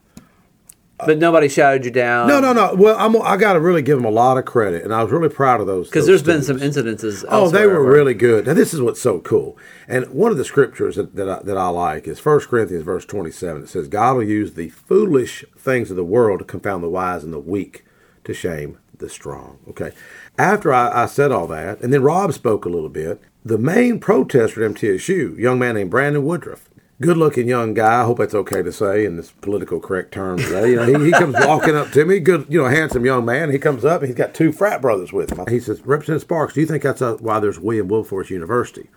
but 1.06 1.18
nobody 1.18 1.48
shouted 1.48 1.86
you 1.86 1.92
down. 1.92 2.28
no, 2.28 2.40
no, 2.40 2.54
no. 2.54 2.74
Well, 2.76 2.96
I'm, 2.98 3.20
I 3.22 3.38
got 3.38 3.54
to 3.54 3.60
really 3.60 3.82
give 3.82 3.98
them 3.98 4.06
a 4.06 4.12
lot 4.12 4.38
of 4.38 4.46
credit, 4.46 4.84
and 4.84 4.94
I 4.94 5.04
was 5.04 5.12
really 5.12 5.30
proud 5.30 5.62
of 5.62 5.68
those. 5.68 5.88
Because 5.88 6.06
there's 6.08 6.24
been 6.24 6.44
some 6.44 6.58
incidences. 6.60 7.24
Oh, 7.28 7.50
they 7.50 7.66
were 7.68 7.84
where- 7.84 7.94
really 7.94 8.14
good. 8.14 8.48
Now, 8.48 8.54
this 8.54 8.74
is 8.74 8.82
what's 8.82 9.02
so 9.02 9.20
cool. 9.20 9.58
And 9.88 10.08
one 10.10 10.32
of 10.32 10.38
the 10.38 10.46
scriptures 10.46 10.96
that, 10.96 11.16
that, 11.16 11.30
I, 11.30 11.40
that 11.44 11.58
I 11.58 11.68
like 11.70 12.08
is 12.08 12.24
1 12.24 12.40
Corinthians, 12.42 12.84
verse 12.84 13.06
27. 13.06 13.64
It 13.64 13.70
says, 13.70 13.88
God 13.88 14.16
will 14.16 14.24
use 14.24 14.54
the 14.54 14.70
foolish 14.70 15.44
things 15.58 15.90
of 15.92 15.98
the 15.98 16.04
world 16.04 16.40
to 16.40 16.46
confound 16.46 16.84
the 16.84 16.90
wise 16.90 17.24
and 17.24 17.34
the 17.34 17.40
weak 17.40 17.84
to 18.24 18.34
shame 18.34 18.78
the 18.98 19.10
strong. 19.10 19.58
Okay. 19.70 19.92
After 20.38 20.72
I, 20.74 21.04
I 21.04 21.06
said 21.08 21.32
all 21.32 21.48
that, 21.48 21.82
and 21.82 21.92
then 21.92 22.04
Rob 22.04 22.32
spoke 22.34 22.66
a 22.66 22.70
little 22.70 22.90
bit, 22.90 23.20
the 23.44 23.58
main 23.58 24.00
protester 24.00 24.64
at 24.64 24.72
MTSU, 24.72 25.38
young 25.38 25.58
man 25.60 25.76
named 25.76 25.90
Brandon 25.92 26.24
Woodruff, 26.24 26.70
good 27.02 27.18
looking 27.18 27.48
young 27.48 27.74
guy. 27.74 28.02
I 28.02 28.06
hope 28.06 28.20
that's 28.20 28.36
okay 28.36 28.62
to 28.62 28.72
say 28.72 29.06
in 29.06 29.18
this 29.18 29.32
political 29.32 29.80
correct 29.80 30.14
terms. 30.14 30.44
Today. 30.44 30.72
You 30.72 30.76
know, 30.78 31.00
he, 31.00 31.06
he 31.06 31.12
comes 31.12 31.36
walking 31.40 31.76
up 31.76 31.92
to 31.92 32.06
me, 32.06 32.20
good, 32.20 32.46
you 32.48 32.62
know, 32.62 32.70
handsome 32.70 33.06
young 33.06 33.26
man. 33.26 33.52
He 33.52 33.60
comes 33.60 33.84
up 33.84 34.04
he's 34.04 34.16
got 34.16 34.34
two 34.34 34.52
frat 34.52 34.82
brothers 34.82 35.12
with 35.12 35.32
him. 35.32 35.46
He 35.50 35.60
says, 35.60 35.82
Representative 35.82 36.22
Sparks, 36.22 36.54
do 36.54 36.62
you 36.62 36.68
think 36.68 36.84
that's 36.84 37.02
uh 37.02 37.18
why 37.20 37.40
there's 37.40 37.60
William 37.60 37.88
Wilberforce 37.88 38.30
University? 38.30 38.90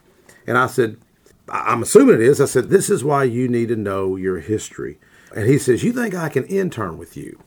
And 0.46 0.58
I 0.58 0.66
said, 0.66 0.98
I'm 1.48 1.82
assuming 1.82 2.16
it 2.16 2.22
is. 2.22 2.40
I 2.40 2.46
said, 2.46 2.68
This 2.68 2.90
is 2.90 3.02
why 3.02 3.24
you 3.24 3.48
need 3.48 3.68
to 3.68 3.76
know 3.76 4.16
your 4.16 4.40
history. 4.40 4.98
And 5.34 5.48
he 5.48 5.58
says, 5.58 5.82
You 5.82 5.92
think 5.92 6.14
I 6.14 6.28
can 6.28 6.44
intern 6.44 6.98
with 6.98 7.16
you? 7.16 7.42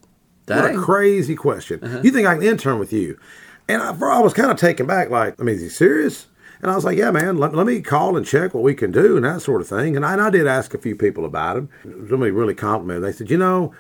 What 0.47 0.75
a 0.75 0.77
crazy 0.77 1.35
question. 1.35 1.79
You 2.03 2.11
think 2.11 2.27
I 2.27 2.35
can 2.35 2.43
intern 2.43 2.79
with 2.79 2.93
you? 2.93 3.19
And 3.67 3.81
I, 3.81 3.89
I 3.89 4.19
was 4.19 4.33
kind 4.33 4.49
of 4.49 4.57
taken 4.57 4.87
back, 4.87 5.09
like, 5.09 5.39
I 5.39 5.43
mean, 5.43 5.55
is 5.55 5.61
he 5.61 5.69
serious? 5.69 6.27
And 6.61 6.71
I 6.71 6.75
was 6.75 6.85
like, 6.85 6.97
yeah, 6.97 7.11
man, 7.11 7.37
let, 7.37 7.53
let 7.53 7.67
me 7.67 7.81
call 7.81 8.17
and 8.17 8.25
check 8.25 8.53
what 8.53 8.63
we 8.63 8.73
can 8.73 8.91
do 8.91 9.15
and 9.15 9.25
that 9.25 9.41
sort 9.41 9.61
of 9.61 9.67
thing. 9.67 9.95
And 9.95 10.05
I, 10.05 10.13
and 10.13 10.21
I 10.21 10.29
did 10.29 10.47
ask 10.47 10.73
a 10.73 10.77
few 10.77 10.95
people 10.95 11.25
about 11.25 11.57
him. 11.57 11.69
Somebody 11.83 12.31
really 12.31 12.55
complimented. 12.55 13.03
They 13.03 13.11
said, 13.11 13.29
you 13.29 13.37
know, 13.37 13.73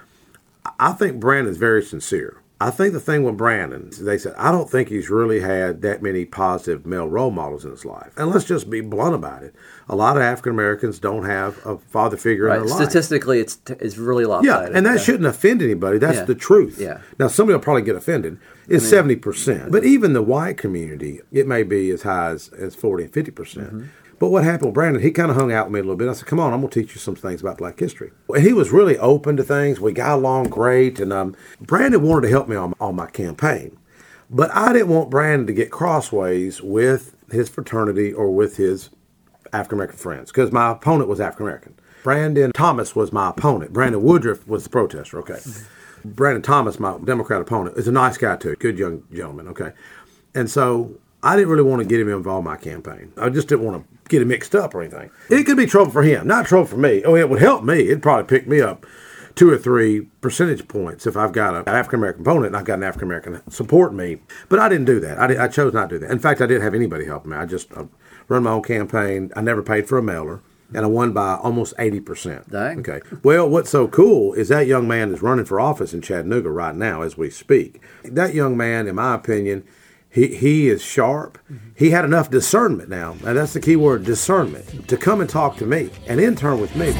I 0.79 0.91
think 0.91 1.19
Brandon's 1.19 1.57
very 1.57 1.81
sincere. 1.81 2.41
I 2.59 2.71
think 2.71 2.93
the 2.93 2.99
thing 2.99 3.23
with 3.23 3.37
Brandon, 3.37 3.91
they 4.01 4.17
said, 4.17 4.33
I 4.35 4.51
don't 4.51 4.67
think 4.67 4.89
he's 4.89 5.11
really 5.11 5.41
had 5.41 5.83
that 5.83 6.01
many 6.01 6.25
positive 6.25 6.87
male 6.87 7.07
role 7.07 7.29
models 7.29 7.63
in 7.63 7.69
his 7.69 7.85
life. 7.85 8.11
And 8.17 8.31
let's 8.31 8.45
just 8.45 8.67
be 8.67 8.81
blunt 8.81 9.13
about 9.13 9.43
it. 9.43 9.53
A 9.87 9.95
lot 9.95 10.17
of 10.17 10.23
African 10.23 10.53
Americans 10.53 10.97
don't 10.97 11.25
have 11.25 11.63
a 11.65 11.77
father 11.77 12.17
figure 12.17 12.45
in 12.45 12.49
Right. 12.49 12.59
their 12.59 12.67
life. 12.67 12.89
Statistically, 12.89 13.39
it's 13.41 13.59
it's 13.79 13.99
really 13.99 14.25
Yeah, 14.43 14.67
and 14.73 14.87
that 14.87 15.01
shouldn't 15.01 15.25
offend 15.27 15.61
anybody. 15.61 15.99
That's 15.99 16.17
Yeah. 16.17 16.25
the 16.25 16.35
truth. 16.35 16.79
Yeah. 16.79 17.01
Now, 17.19 17.27
somebody 17.27 17.53
will 17.53 17.61
probably 17.63 17.83
get 17.83 17.95
offended. 17.95 18.39
It's 18.67 18.85
seventy 18.87 19.15
percent, 19.15 19.71
but 19.71 19.85
even 19.85 20.13
the 20.13 20.23
white 20.23 20.57
community, 20.57 21.21
it 21.31 21.47
may 21.47 21.61
be 21.61 21.91
as 21.91 22.01
high 22.01 22.31
as, 22.31 22.49
as 22.57 22.73
forty 22.73 23.03
and 23.03 23.13
fifty 23.13 23.31
percent. 23.31 23.67
Mm-hmm. 23.67 23.83
But 24.19 24.29
what 24.29 24.43
happened 24.43 24.67
with 24.67 24.73
Brandon? 24.73 25.01
He 25.01 25.11
kind 25.11 25.29
of 25.29 25.37
hung 25.37 25.51
out 25.51 25.67
with 25.67 25.73
me 25.73 25.79
a 25.79 25.83
little 25.83 25.95
bit. 25.95 26.09
I 26.09 26.13
said, 26.13 26.27
"Come 26.27 26.39
on, 26.39 26.53
I'm 26.53 26.61
going 26.61 26.71
to 26.71 26.81
teach 26.81 26.95
you 26.95 26.99
some 26.99 27.15
things 27.15 27.41
about 27.41 27.57
Black 27.57 27.79
history." 27.79 28.11
And 28.29 28.43
he 28.43 28.53
was 28.53 28.71
really 28.71 28.97
open 28.97 29.37
to 29.37 29.43
things. 29.43 29.79
We 29.79 29.91
got 29.91 30.17
along 30.17 30.49
great, 30.49 30.99
and 30.99 31.13
um, 31.13 31.35
Brandon 31.61 32.01
wanted 32.01 32.27
to 32.27 32.29
help 32.29 32.47
me 32.47 32.55
on 32.55 32.73
on 32.79 32.95
my 32.95 33.07
campaign, 33.07 33.77
but 34.29 34.49
I 34.55 34.73
didn't 34.73 34.89
want 34.89 35.09
Brandon 35.09 35.47
to 35.47 35.53
get 35.53 35.71
crossways 35.71 36.61
with 36.61 37.15
his 37.31 37.49
fraternity 37.49 38.13
or 38.13 38.33
with 38.33 38.57
his 38.57 38.89
African 39.53 39.77
American 39.77 39.97
friends 39.97 40.31
because 40.31 40.51
my 40.51 40.71
opponent 40.71 41.09
was 41.09 41.19
African 41.19 41.45
American. 41.45 41.75
Brandon 42.03 42.51
Thomas 42.53 42.95
was 42.95 43.11
my 43.11 43.29
opponent. 43.29 43.73
Brandon 43.73 44.01
Woodruff 44.01 44.47
was 44.47 44.63
the 44.63 44.69
protester. 44.69 45.19
Okay. 45.19 45.39
Brandon 46.05 46.41
Thomas, 46.41 46.79
my 46.79 46.97
Democrat 47.03 47.41
opponent, 47.41 47.77
is 47.77 47.87
a 47.87 47.91
nice 47.91 48.17
guy 48.17 48.37
too. 48.37 48.55
Good 48.59 48.79
young 48.79 49.03
gentleman. 49.11 49.47
Okay. 49.49 49.73
And 50.33 50.49
so 50.49 50.95
I 51.27 51.35
didn't 51.35 51.49
really 51.49 51.63
want 51.63 51.81
to 51.81 51.87
get 51.87 51.99
him 51.99 52.07
involved 52.07 52.47
in 52.47 52.51
my 52.51 52.55
campaign. 52.55 53.11
I 53.17 53.27
just 53.27 53.49
didn't 53.49 53.65
want 53.65 53.83
to 53.83 53.97
get 54.07 54.21
him 54.21 54.29
mixed 54.29 54.55
up 54.55 54.73
or 54.73 54.81
anything. 54.81 55.11
It 55.29 55.43
could 55.43 55.57
be 55.57 55.65
trouble 55.65 55.91
for 55.91 56.01
him, 56.01 56.25
not 56.25 56.45
trouble 56.45 56.67
for 56.67 56.77
me. 56.77 57.03
Oh, 57.03 57.17
it 57.17 57.29
would 57.29 57.41
help 57.41 57.65
me. 57.65 57.81
It'd 57.81 58.01
probably 58.01 58.23
pick 58.23 58.47
me 58.47 58.61
up 58.61 58.85
two 59.35 59.49
or 59.51 59.57
three 59.57 60.07
percentage 60.21 60.69
points 60.69 61.05
if 61.05 61.17
I've 61.17 61.33
got 61.33 61.53
an 61.53 61.67
African 61.67 61.99
American 61.99 62.21
opponent 62.21 62.45
and 62.47 62.55
I've 62.55 62.63
got 62.63 62.75
an 62.75 62.83
African 62.83 63.09
American 63.09 63.51
support 63.51 63.93
me. 63.93 64.21
But 64.47 64.59
I 64.59 64.69
didn't 64.69 64.85
do 64.85 65.01
that. 65.01 65.19
I, 65.19 65.27
did, 65.27 65.37
I 65.37 65.49
chose 65.49 65.73
not 65.73 65.89
to 65.89 65.99
do 65.99 66.05
that. 66.05 66.11
In 66.11 66.19
fact, 66.19 66.39
I 66.39 66.47
didn't 66.47 66.63
have 66.63 66.73
anybody 66.73 67.03
help 67.03 67.25
me. 67.25 67.35
I 67.35 67.45
just 67.45 67.73
uh, 67.73 67.87
run 68.29 68.43
my 68.43 68.51
own 68.51 68.63
campaign. 68.63 69.33
I 69.35 69.41
never 69.41 69.61
paid 69.61 69.85
for 69.89 69.97
a 69.97 70.03
mailer. 70.03 70.41
And 70.73 70.85
I 70.85 70.87
won 70.87 71.11
by 71.11 71.35
almost 71.35 71.75
80%. 71.75 72.49
Dang. 72.51 72.79
Okay. 72.79 73.01
Well, 73.21 73.49
what's 73.49 73.69
so 73.69 73.89
cool 73.89 74.33
is 74.33 74.47
that 74.47 74.65
young 74.65 74.87
man 74.87 75.13
is 75.13 75.21
running 75.21 75.45
for 75.45 75.59
office 75.59 75.93
in 75.93 76.01
Chattanooga 76.01 76.49
right 76.49 76.75
now 76.75 77.01
as 77.01 77.17
we 77.17 77.29
speak. 77.29 77.81
That 78.03 78.33
young 78.33 78.55
man, 78.55 78.87
in 78.87 78.95
my 78.95 79.15
opinion, 79.15 79.65
he, 80.17 80.35
he 80.35 80.67
is 80.67 80.81
sharp. 80.83 81.37
He 81.75 81.91
had 81.91 82.03
enough 82.03 82.31
discernment 82.31 82.89
now, 82.89 83.11
and 83.23 83.37
that's 83.37 83.53
the 83.53 83.59
key 83.59 83.75
word 83.75 84.03
discernment, 84.03 84.87
to 84.89 84.97
come 84.97 85.21
and 85.21 85.29
talk 85.29 85.57
to 85.57 85.65
me 85.67 85.91
and 86.07 86.19
intern 86.19 86.59
with 86.59 86.75
me. 86.75 86.91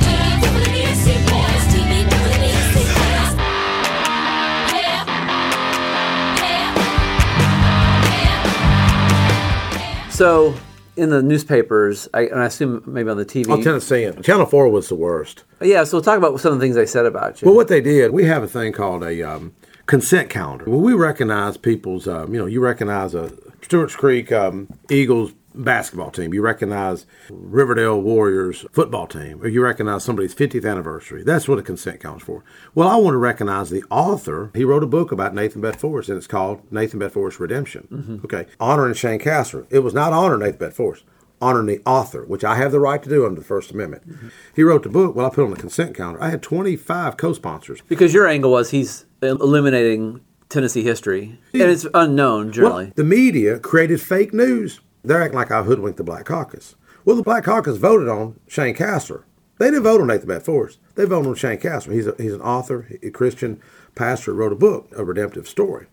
So 10.12 10.54
in 10.96 11.10
the 11.10 11.24
newspapers, 11.24 12.08
I, 12.14 12.26
and 12.26 12.40
I 12.40 12.46
assume 12.46 12.84
maybe 12.86 13.10
on 13.10 13.18
the 13.18 13.26
TV. 13.26 13.50
Oh, 13.50 13.64
Tennessean. 13.64 14.22
Channel 14.22 14.46
4 14.46 14.70
was 14.70 14.90
the 14.90 14.96
worst. 14.96 15.44
yeah, 15.60 15.84
so 15.84 15.98
we'll 15.98 16.04
talk 16.04 16.20
about 16.20 16.40
some 16.40 16.54
of 16.54 16.60
the 16.60 16.64
things 16.64 16.76
they 16.76 16.86
said 16.86 17.08
about 17.08 17.42
you. 17.42 17.48
Well, 17.48 17.56
what 17.56 17.68
they 17.68 17.82
did, 17.82 18.12
we 18.12 18.26
have 18.26 18.44
a 18.44 18.48
thing 18.48 18.74
called 18.74 19.04
a 19.04 19.24
um, 19.24 19.54
consent 19.88 20.30
calendar. 20.30 20.66
Well, 20.66 20.80
we 20.80 20.94
recognize 20.94 21.58
people's, 21.58 22.08
um, 22.08 22.34
you 22.34 22.40
know, 22.40 22.46
you 22.46 22.60
recognize 22.60 23.16
a 23.16 23.32
Stewart's 23.62 23.96
Creek 23.96 24.32
um, 24.32 24.68
Eagles 24.90 25.34
basketball 25.58 26.12
team, 26.12 26.34
you 26.34 26.42
recognize 26.42 27.06
Riverdale 27.30 28.00
Warriors 28.00 28.66
football 28.72 29.08
team, 29.08 29.42
or 29.42 29.48
you 29.48 29.62
recognize 29.62 30.04
somebody's 30.04 30.36
50th 30.36 30.70
anniversary. 30.70 31.24
That's 31.24 31.48
what 31.48 31.60
a 31.60 31.64
consent 31.64 32.00
calendar's 32.00 32.26
for. 32.26 32.44
Well, 32.76 32.88
I 32.88 32.96
want 32.98 33.14
to 33.14 33.18
recognize 33.18 33.70
the 33.70 33.84
author. 33.90 34.52
He 34.54 34.64
wrote 34.64 34.84
a 34.84 34.88
book 34.88 35.12
about 35.12 35.34
Nathan 35.34 35.62
Bedford, 35.62 35.80
Forrest, 35.82 36.10
and 36.10 36.18
it's 36.18 36.28
called 36.28 36.72
Nathan 36.72 37.00
Beth 37.00 37.14
Forrest 37.14 37.40
Redemption. 37.40 38.22
Okay, 38.24 38.46
honoring 38.60 38.94
Shane 38.94 39.20
Kastler. 39.20 39.66
It 39.70 39.80
was 39.80 39.94
not 39.94 40.14
honoring 40.14 40.42
Nathan 40.42 40.60
Bedford. 40.60 40.76
Forrest. 40.76 41.04
Honoring 41.40 41.68
the 41.68 41.82
author, 41.86 42.26
which 42.26 42.44
I 42.44 42.56
have 42.56 42.72
the 42.72 42.80
right 42.80 43.02
to 43.04 43.10
do 43.10 43.26
under 43.26 43.40
the 43.40 43.46
First 43.46 43.72
Amendment. 43.72 44.32
He 44.56 44.64
wrote 44.64 44.84
the 44.84 44.90
book. 44.90 45.16
Well, 45.16 45.28
I 45.28 45.30
put 45.30 45.44
on 45.44 45.52
the 45.52 45.56
consent 45.58 45.96
calendar. 45.96 46.22
I 46.22 46.30
had 46.30 46.42
25 46.42 47.16
co-sponsors. 47.18 47.82
because 47.88 48.14
your 48.14 48.28
angle 48.28 48.52
was 48.52 48.72
he's 48.72 49.06
eliminating 49.22 50.22
Tennessee 50.50 50.84
history, 50.84 51.40
and 51.54 51.64
it's 51.64 51.86
unknown 51.94 52.52
generally. 52.52 52.86
Well, 52.86 52.94
the 52.96 53.04
media 53.04 53.60
created 53.60 54.02
fake 54.02 54.34
news. 54.34 54.80
They're 55.04 55.22
acting 55.22 55.38
like 55.38 55.52
I 55.52 55.64
hoodwinked 55.64 55.98
the 55.98 56.04
Black 56.04 56.26
Caucus. 56.26 56.76
Well, 57.06 57.16
the 57.16 57.24
Black 57.24 57.44
Caucus 57.44 57.78
voted 57.78 58.10
on 58.10 58.40
Shane 58.48 58.76
Kastler. 58.76 59.24
They 59.60 59.68
didn't 59.68 59.84
vote 59.84 60.02
on 60.02 60.08
Nathan 60.08 60.28
Beth 60.28 60.46
Forrest. 60.46 60.80
They 60.96 61.06
voted 61.06 61.28
on 61.28 61.36
Shane 61.36 61.58
Kastler. 61.60 61.94
He's, 61.94 62.08
a, 62.08 62.16
he's 62.18 62.34
an 62.34 62.42
author, 62.42 62.88
a 63.02 63.10
Christian 63.10 63.62
pastor, 63.96 64.34
wrote 64.34 64.52
a 64.54 64.56
book, 64.56 64.92
A 64.96 65.04
Redemptive 65.04 65.48
Story. 65.48 65.88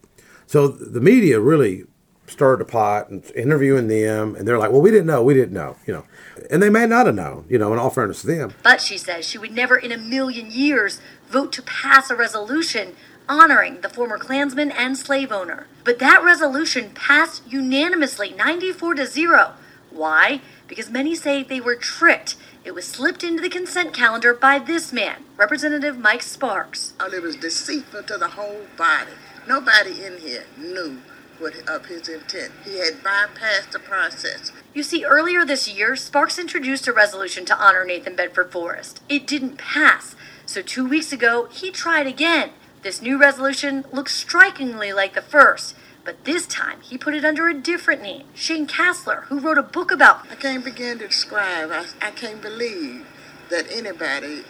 So 0.46 0.68
the 0.68 1.00
media 1.00 1.40
really 1.40 1.84
stirred 2.26 2.60
the 2.60 2.64
pot 2.64 3.10
and 3.10 3.24
interviewing 3.34 3.88
them, 3.88 4.34
and 4.34 4.46
they're 4.46 4.58
like, 4.58 4.70
well, 4.70 4.80
we 4.80 4.90
didn't 4.90 5.06
know, 5.06 5.22
we 5.22 5.34
didn't 5.34 5.52
know, 5.52 5.76
you 5.86 5.92
know. 5.92 6.04
And 6.50 6.62
they 6.62 6.70
may 6.70 6.86
not 6.86 7.06
have 7.06 7.14
known, 7.14 7.44
you 7.48 7.58
know, 7.58 7.72
in 7.72 7.78
all 7.78 7.90
fairness 7.90 8.22
to 8.22 8.26
them. 8.26 8.54
But 8.62 8.80
she 8.80 8.98
says 8.98 9.26
she 9.26 9.38
would 9.38 9.52
never 9.52 9.76
in 9.76 9.92
a 9.92 9.98
million 9.98 10.50
years 10.50 11.00
vote 11.28 11.52
to 11.52 11.62
pass 11.62 12.10
a 12.10 12.16
resolution 12.16 12.96
honoring 13.28 13.80
the 13.80 13.88
former 13.88 14.18
Klansman 14.18 14.70
and 14.70 14.96
slave 14.96 15.32
owner. 15.32 15.66
But 15.84 15.98
that 15.98 16.22
resolution 16.22 16.90
passed 16.90 17.42
unanimously, 17.46 18.32
94 18.32 18.94
to 18.94 19.06
0. 19.06 19.52
Why? 19.90 20.40
Because 20.66 20.90
many 20.90 21.14
say 21.14 21.42
they 21.42 21.60
were 21.60 21.76
tricked. 21.76 22.36
It 22.64 22.74
was 22.74 22.86
slipped 22.86 23.22
into 23.22 23.42
the 23.42 23.50
consent 23.50 23.92
calendar 23.94 24.34
by 24.34 24.58
this 24.58 24.92
man, 24.92 25.24
Representative 25.36 25.98
Mike 25.98 26.22
Sparks. 26.22 26.94
And 26.98 27.12
it 27.12 27.22
was 27.22 27.36
deceitful 27.36 28.02
to 28.04 28.16
the 28.16 28.28
whole 28.28 28.62
body. 28.76 29.12
Nobody 29.46 30.04
in 30.04 30.18
here 30.18 30.44
knew 30.56 30.98
what 31.38 31.68
of 31.68 31.86
his 31.86 32.08
intent. 32.08 32.52
He 32.64 32.78
had 32.78 33.02
bypassed 33.02 33.72
the 33.72 33.78
process. 33.78 34.52
You 34.72 34.82
see, 34.82 35.04
earlier 35.04 35.44
this 35.44 35.68
year, 35.68 35.96
Sparks 35.96 36.38
introduced 36.38 36.86
a 36.86 36.92
resolution 36.92 37.44
to 37.46 37.56
honor 37.56 37.84
Nathan 37.84 38.16
Bedford 38.16 38.50
Forrest. 38.50 39.02
It 39.08 39.26
didn't 39.26 39.58
pass. 39.58 40.14
So 40.46 40.62
two 40.62 40.86
weeks 40.86 41.12
ago, 41.12 41.46
he 41.50 41.70
tried 41.70 42.06
again. 42.06 42.50
This 42.82 43.00
new 43.00 43.18
resolution 43.18 43.84
looks 43.92 44.14
strikingly 44.14 44.92
like 44.92 45.14
the 45.14 45.22
first, 45.22 45.74
but 46.04 46.24
this 46.24 46.46
time 46.46 46.80
he 46.82 46.98
put 46.98 47.14
it 47.14 47.24
under 47.24 47.48
a 47.48 47.54
different 47.54 48.02
name 48.02 48.26
Shane 48.34 48.66
Kastler, 48.66 49.24
who 49.24 49.40
wrote 49.40 49.56
a 49.56 49.62
book 49.62 49.90
about 49.90 50.30
I 50.30 50.34
can't 50.34 50.64
begin 50.64 50.98
to 50.98 51.06
describe. 51.06 51.70
I, 51.70 51.86
I 52.02 52.10
can't 52.10 52.42
believe 52.42 53.06
that 53.48 53.70
anybody 53.72 54.44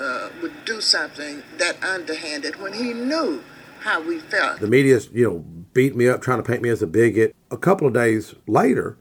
uh, 0.00 0.30
would 0.42 0.64
do 0.64 0.80
something 0.80 1.42
that 1.58 1.82
underhanded 1.82 2.60
when 2.60 2.72
he 2.72 2.92
knew 2.92 3.44
how 3.80 4.00
we 4.00 4.18
felt. 4.18 4.60
The 4.60 4.66
media's, 4.66 5.08
you 5.12 5.30
know, 5.30 5.63
beat 5.74 5.94
me 5.94 6.08
up 6.08 6.22
trying 6.22 6.38
to 6.38 6.48
paint 6.48 6.62
me 6.62 6.70
as 6.70 6.82
a 6.82 6.86
bigot. 6.86 7.34
A 7.50 7.58
couple 7.58 7.86
of 7.86 7.92
days 7.92 8.34
later, 8.46 8.96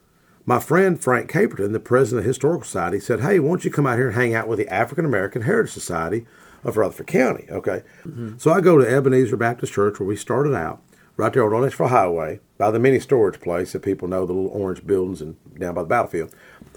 my 0.46 0.60
friend 0.60 1.02
Frank 1.02 1.32
Caperton, 1.32 1.72
the 1.72 1.80
president 1.80 2.20
of 2.20 2.24
the 2.26 2.30
Historical 2.30 2.66
Society, 2.66 3.00
said, 3.00 3.22
Hey, 3.22 3.40
won't 3.40 3.64
you 3.64 3.72
come 3.72 3.88
out 3.88 3.98
here 3.98 4.08
and 4.08 4.16
hang 4.16 4.36
out 4.36 4.48
with 4.48 4.60
the 4.60 4.68
African 4.68 5.06
American 5.06 5.44
Heritage 5.44 5.72
Society 5.72 6.26
of 6.64 6.76
Rutherford 6.76 7.08
County? 7.08 7.46
Okay. 7.50 7.84
Mm-hmm. 8.06 8.38
So 8.38 8.52
I 8.52 8.60
go 8.60 8.78
to 8.78 8.90
Ebenezer 8.90 9.38
Baptist 9.38 9.74
Church 9.74 10.00
where 10.00 10.08
we 10.08 10.18
started 10.18 10.54
out, 10.54 10.82
right 11.16 11.32
there 11.32 11.46
on 11.46 11.54
Orange 11.54 11.78
Highway, 11.78 12.40
by 12.58 12.72
the 12.72 12.80
mini 12.80 13.00
storage 13.00 13.40
place 13.40 13.72
that 13.72 13.84
people 13.84 14.08
know, 14.08 14.26
the 14.26 14.34
little 14.34 14.50
orange 14.50 14.86
buildings 14.86 15.22
and 15.22 15.38
down 15.58 15.76
by 15.76 15.84
the 15.84 15.88
battlefield. 15.88 16.34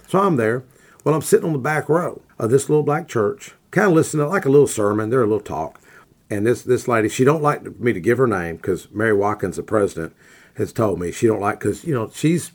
So 0.07 0.19
I'm 0.19 0.37
there. 0.37 0.63
Well, 1.03 1.15
I'm 1.15 1.21
sitting 1.21 1.45
on 1.45 1.53
the 1.53 1.59
back 1.59 1.89
row 1.89 2.21
of 2.37 2.49
this 2.49 2.69
little 2.69 2.83
black 2.83 3.07
church, 3.07 3.53
kind 3.71 3.87
of 3.87 3.93
listening 3.93 4.25
to 4.25 4.29
like 4.29 4.45
a 4.45 4.49
little 4.49 4.67
sermon, 4.67 5.09
there 5.09 5.21
a 5.21 5.25
little 5.25 5.39
talk. 5.39 5.81
And 6.29 6.45
this 6.45 6.63
this 6.63 6.87
lady, 6.87 7.09
she 7.09 7.23
don't 7.23 7.41
like 7.41 7.79
me 7.79 7.93
to 7.93 7.99
give 7.99 8.17
her 8.17 8.27
name 8.27 8.57
because 8.57 8.91
Mary 8.91 9.13
Watkins, 9.13 9.55
the 9.55 9.63
president, 9.63 10.13
has 10.55 10.73
told 10.73 10.99
me 10.99 11.11
she 11.11 11.27
don't 11.27 11.39
like 11.39 11.59
because 11.59 11.85
you 11.85 11.93
know 11.93 12.09
she's 12.13 12.51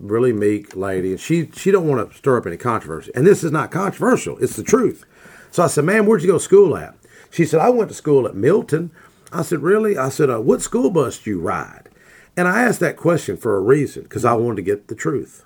really 0.00 0.32
meek 0.32 0.76
lady 0.76 1.12
and 1.12 1.20
she 1.20 1.50
she 1.52 1.70
don't 1.70 1.88
want 1.88 2.10
to 2.10 2.16
stir 2.16 2.38
up 2.38 2.46
any 2.46 2.56
controversy. 2.56 3.10
And 3.14 3.26
this 3.26 3.42
is 3.42 3.50
not 3.50 3.70
controversial; 3.70 4.38
it's 4.38 4.56
the 4.56 4.62
truth. 4.62 5.04
So 5.50 5.64
I 5.64 5.66
said, 5.66 5.84
"Ma'am, 5.84 6.06
where'd 6.06 6.22
you 6.22 6.28
go 6.28 6.38
to 6.38 6.44
school 6.44 6.76
at?" 6.76 6.94
She 7.30 7.44
said, 7.44 7.60
"I 7.60 7.70
went 7.70 7.88
to 7.88 7.94
school 7.94 8.26
at 8.26 8.36
Milton." 8.36 8.92
I 9.32 9.42
said, 9.42 9.60
"Really?" 9.60 9.98
I 9.98 10.08
said, 10.08 10.30
uh, 10.30 10.40
"What 10.40 10.62
school 10.62 10.90
bus 10.90 11.18
do 11.18 11.30
you 11.30 11.40
ride?" 11.40 11.88
And 12.36 12.46
I 12.46 12.62
asked 12.62 12.80
that 12.80 12.96
question 12.96 13.36
for 13.36 13.56
a 13.56 13.60
reason 13.60 14.04
because 14.04 14.24
I 14.24 14.34
wanted 14.34 14.56
to 14.56 14.62
get 14.62 14.86
the 14.86 14.94
truth. 14.94 15.44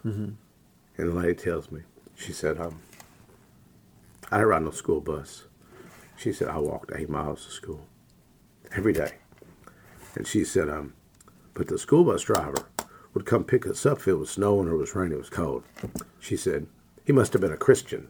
And 0.98 1.08
the 1.08 1.14
lady 1.14 1.34
tells 1.34 1.70
me, 1.70 1.82
she 2.14 2.32
said, 2.32 2.60
um, 2.60 2.80
"I 4.30 4.36
didn't 4.36 4.48
ride 4.48 4.62
no 4.64 4.70
school 4.70 5.00
bus." 5.00 5.44
She 6.20 6.34
said, 6.34 6.48
I 6.48 6.58
walked 6.58 6.92
eight 6.94 7.08
miles 7.08 7.46
to 7.46 7.50
school 7.50 7.86
every 8.76 8.92
day. 8.92 9.12
And 10.14 10.26
she 10.26 10.44
said, 10.44 10.68
um, 10.68 10.92
but 11.54 11.68
the 11.68 11.78
school 11.78 12.04
bus 12.04 12.24
driver 12.24 12.66
would 13.14 13.24
come 13.24 13.42
pick 13.42 13.66
us 13.66 13.86
up 13.86 14.00
if 14.00 14.08
it 14.08 14.14
was 14.14 14.28
snowing 14.28 14.68
or 14.68 14.74
it 14.74 14.76
was 14.76 14.94
raining, 14.94 15.14
it 15.14 15.18
was 15.18 15.30
cold. 15.30 15.64
She 16.18 16.36
said, 16.36 16.66
he 17.06 17.12
must 17.12 17.32
have 17.32 17.40
been 17.40 17.54
a 17.54 17.56
Christian. 17.56 18.08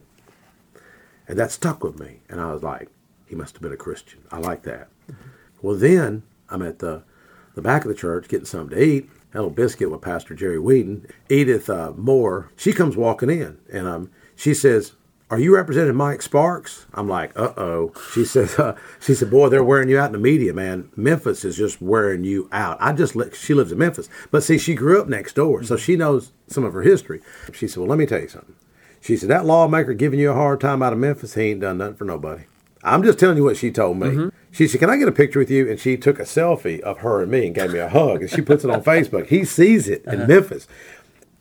And 1.25 1.39
that 1.39 1.51
stuck 1.51 1.85
with 1.85 2.01
me. 2.01 2.19
And 2.27 2.41
I 2.41 2.51
was 2.51 2.63
like, 2.63 2.89
he 3.27 3.35
must 3.35 3.53
have 3.55 3.61
been 3.61 3.71
a 3.71 3.77
Christian. 3.77 4.19
I 4.29 4.39
like 4.39 4.63
that. 4.63 4.89
Well, 5.61 5.77
then 5.77 6.23
I'm 6.49 6.61
at 6.63 6.79
the, 6.79 7.03
the 7.55 7.61
back 7.61 7.85
of 7.85 7.87
the 7.87 7.95
church 7.95 8.27
getting 8.27 8.45
something 8.45 8.77
to 8.77 8.83
eat. 8.83 9.09
A 9.33 9.37
little 9.37 9.51
biscuit 9.51 9.89
with 9.89 10.01
Pastor 10.01 10.35
Jerry 10.35 10.59
Whedon. 10.59 11.07
Edith 11.29 11.69
uh, 11.69 11.93
Moore, 11.95 12.51
she 12.57 12.73
comes 12.73 12.97
walking 12.97 13.29
in 13.29 13.59
and 13.71 13.87
um, 13.87 14.11
she 14.35 14.53
says, 14.53 14.91
are 15.31 15.39
you 15.39 15.55
representing 15.55 15.95
Mike 15.95 16.21
Sparks? 16.21 16.85
I'm 16.93 17.07
like, 17.07 17.31
uh 17.39 17.53
oh. 17.57 17.93
She 18.13 18.25
says, 18.25 18.59
uh, 18.59 18.75
she 18.99 19.13
said, 19.15 19.31
boy, 19.31 19.49
they're 19.49 19.63
wearing 19.63 19.89
you 19.89 19.97
out 19.97 20.07
in 20.07 20.11
the 20.11 20.19
media, 20.19 20.53
man. 20.53 20.89
Memphis 20.95 21.43
is 21.45 21.55
just 21.57 21.81
wearing 21.81 22.23
you 22.23 22.49
out. 22.51 22.77
I 22.79 22.91
just, 22.93 23.15
li- 23.15 23.31
she 23.33 23.53
lives 23.53 23.71
in 23.71 23.77
Memphis, 23.77 24.09
but 24.29 24.43
see, 24.43 24.57
she 24.57 24.75
grew 24.75 25.01
up 25.01 25.07
next 25.07 25.33
door, 25.33 25.63
so 25.63 25.77
she 25.77 25.95
knows 25.95 26.33
some 26.47 26.63
of 26.65 26.73
her 26.73 26.81
history. 26.83 27.21
She 27.53 27.67
said, 27.67 27.77
well, 27.79 27.87
let 27.89 27.97
me 27.97 28.05
tell 28.05 28.19
you 28.21 28.27
something. 28.27 28.55
She 28.99 29.17
said, 29.17 29.29
that 29.29 29.45
lawmaker 29.45 29.93
giving 29.93 30.19
you 30.19 30.31
a 30.31 30.35
hard 30.35 30.59
time 30.61 30.83
out 30.83 30.93
of 30.93 30.99
Memphis, 30.99 31.33
he 31.33 31.43
ain't 31.43 31.61
done 31.61 31.77
nothing 31.79 31.95
for 31.95 32.05
nobody. 32.05 32.43
I'm 32.83 33.03
just 33.03 33.19
telling 33.19 33.37
you 33.37 33.43
what 33.43 33.57
she 33.57 33.71
told 33.71 33.97
me. 33.97 34.31
She 34.49 34.67
said, 34.67 34.79
Can 34.79 34.89
I 34.89 34.97
get 34.97 35.07
a 35.07 35.11
picture 35.11 35.37
with 35.37 35.51
you? 35.51 35.69
And 35.69 35.79
she 35.79 35.97
took 35.97 36.17
a 36.17 36.23
selfie 36.23 36.79
of 36.79 36.97
her 36.99 37.21
and 37.21 37.31
me 37.31 37.45
and 37.45 37.53
gave 37.53 37.71
me 37.71 37.77
a 37.79 37.87
hug. 37.87 38.21
And 38.21 38.29
she 38.29 38.41
puts 38.41 38.63
it 38.63 38.71
on 38.71 38.81
Facebook. 38.83 39.27
He 39.27 39.45
sees 39.45 39.87
it 39.87 40.03
in 40.05 40.25
Memphis. 40.27 40.67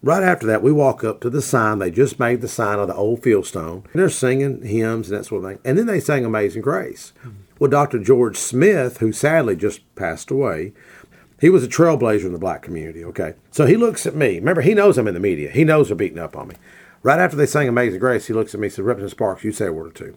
Right 0.03 0.23
after 0.23 0.47
that, 0.47 0.63
we 0.63 0.73
walk 0.73 1.05
up 1.05 1.21
to 1.21 1.31
the 1.31 1.43
sign. 1.43 1.79
They 1.79 1.91
just 1.91 2.19
made 2.19 2.41
the 2.41 2.49
sign 2.49 2.79
of 2.79 2.89
the 2.89 2.95
old 2.95 3.21
fieldstone. 3.21 3.85
And 3.85 4.01
they're 4.01 4.09
singing 4.09 4.63
hymns 4.63 5.11
and 5.11 5.19
that 5.19 5.25
sort 5.25 5.45
of 5.45 5.51
thing. 5.51 5.59
And 5.65 5.77
then 5.77 5.87
they 5.87 6.01
sang 6.01 6.25
Amazing 6.25 6.63
Grace. 6.63 7.13
Well, 7.59 7.71
Dr. 7.71 7.99
George 7.99 8.39
Smith, 8.39 8.99
who 8.99 9.13
sadly 9.13 9.57
just 9.57 9.95
passed 9.97 10.31
away, 10.31 10.73
he 11.39 11.51
was 11.51 11.63
a 11.63 11.69
trailblazer 11.69 12.25
in 12.25 12.33
the 12.33 12.39
black 12.39 12.63
community, 12.63 13.05
okay? 13.05 13.35
So 13.51 13.67
he 13.67 13.77
looks 13.77 14.07
at 14.07 14.15
me. 14.15 14.37
Remember, 14.37 14.63
he 14.63 14.73
knows 14.73 14.97
I'm 14.97 15.09
in 15.09 15.15
the 15.15 15.21
media. 15.21 15.51
He 15.51 15.65
knows 15.65 15.89
they're 15.89 15.97
beating 15.97 16.19
up 16.19 16.37
on 16.37 16.49
me. 16.49 16.55
Right 17.03 17.19
after 17.19 17.37
they 17.37 17.47
sang 17.47 17.69
Amazing 17.69 18.01
Grace, 18.01 18.27
he 18.27 18.33
looks 18.33 18.55
at 18.55 18.61
me 18.61 18.69
and 18.69 18.75
said, 18.75 18.85
Representative 18.87 19.17
Sparks, 19.17 19.45
you 19.45 19.53
say 19.53 19.67
a 19.67 19.73
word 19.73 19.89
or 19.89 19.93
two. 19.93 20.17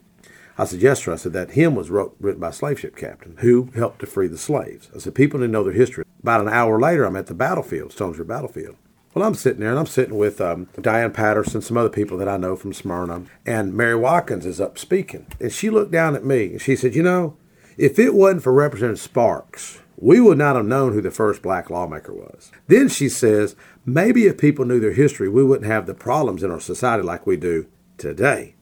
I 0.58 0.66
said, 0.66 0.82
yes, 0.82 1.04
sir. 1.04 1.14
I 1.14 1.16
said, 1.16 1.34
that 1.34 1.52
hymn 1.52 1.76
was 1.76 1.90
wrote, 1.90 2.16
written 2.20 2.40
by 2.40 2.50
a 2.50 2.54
slave 2.54 2.80
ship 2.80 2.96
captain 2.96 3.38
who 3.40 3.72
helped 3.76 4.00
to 4.00 4.06
free 4.06 4.28
the 4.28 4.38
slaves. 4.38 4.90
I 4.96 5.00
said, 5.00 5.16
people 5.16 5.40
didn't 5.40 5.52
know 5.52 5.64
their 5.64 5.74
history. 5.74 6.06
About 6.22 6.42
an 6.42 6.50
hour 6.50 6.80
later, 6.80 7.06
I'm 7.06 7.16
at 7.16 7.28
the 7.28 7.34
battlefield, 7.34 7.92
Stones 7.92 8.20
River 8.20 8.28
Battlefield. 8.28 8.76
Well, 9.14 9.28
I'm 9.28 9.36
sitting 9.36 9.60
there, 9.60 9.70
and 9.70 9.78
I'm 9.78 9.86
sitting 9.86 10.18
with 10.18 10.42
um, 10.42 10.70
Diane 10.82 11.12
Patterson, 11.12 11.62
some 11.62 11.78
other 11.78 11.90
people 11.90 12.18
that 12.18 12.28
I 12.28 12.38
know 12.38 12.56
from 12.56 12.74
Smyrna, 12.74 13.24
and 13.46 13.76
Mary 13.76 13.96
Watkins 13.96 14.46
is 14.46 14.60
up 14.60 14.80
speaking. 14.80 15.28
And 15.40 15.52
she 15.52 15.70
looked 15.70 15.92
down 15.92 16.16
at 16.16 16.26
me, 16.26 16.54
and 16.54 16.62
she 16.62 16.76
said, 16.76 16.96
you 16.96 17.04
know, 17.04 17.38
if 17.78 18.00
it 18.00 18.16
wasn't 18.16 18.42
for 18.42 18.52
Representative 18.52 19.00
Sparks, 19.00 19.80
we 19.98 20.20
would 20.20 20.40
not 20.40 20.56
have 20.56 20.66
known 20.66 20.94
who 20.94 21.02
the 21.02 21.12
first 21.12 21.44
black 21.44 21.70
lawmaker 21.70 22.12
was. 22.12 22.52
Then 22.68 22.90
she 22.90 23.08
says, 23.08 23.56
maybe 23.86 24.26
if 24.26 24.40
people 24.40 24.66
knew 24.66 24.80
their 24.80 24.94
history, 24.94 25.30
we 25.30 25.44
wouldn't 25.44 25.72
have 25.72 25.86
the 25.86 25.94
problems 25.94 26.42
in 26.42 26.50
our 26.50 26.60
society 26.60 27.04
like 27.04 27.28
we 27.28 27.38
do 27.38 27.68
today. 28.00 28.56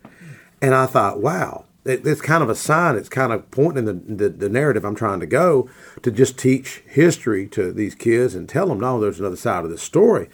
And 0.62 0.76
I 0.76 0.86
thought, 0.86 1.22
wow, 1.22 1.66
it, 1.86 2.06
it's 2.06 2.22
kind 2.22 2.44
of 2.44 2.50
a 2.50 2.56
sign. 2.56 2.96
It's 2.96 3.10
kind 3.10 3.32
of 3.32 3.50
pointing 3.52 3.86
the, 3.86 3.94
the, 3.94 4.30
the 4.30 4.50
narrative 4.50 4.86
I'm 4.86 4.96
trying 4.96 5.20
to 5.20 5.26
go 5.26 5.70
to 6.02 6.12
just 6.12 6.38
teach 6.38 6.84
history 6.88 7.48
to 7.50 7.72
these 7.72 7.96
kids 7.96 8.36
and 8.36 8.48
tell 8.48 8.68
them, 8.68 8.80
no, 8.80 9.00
there's 9.00 9.20
another 9.20 9.36
side 9.36 9.64
of 9.64 9.70
this 9.70 9.82
story. 9.82 10.30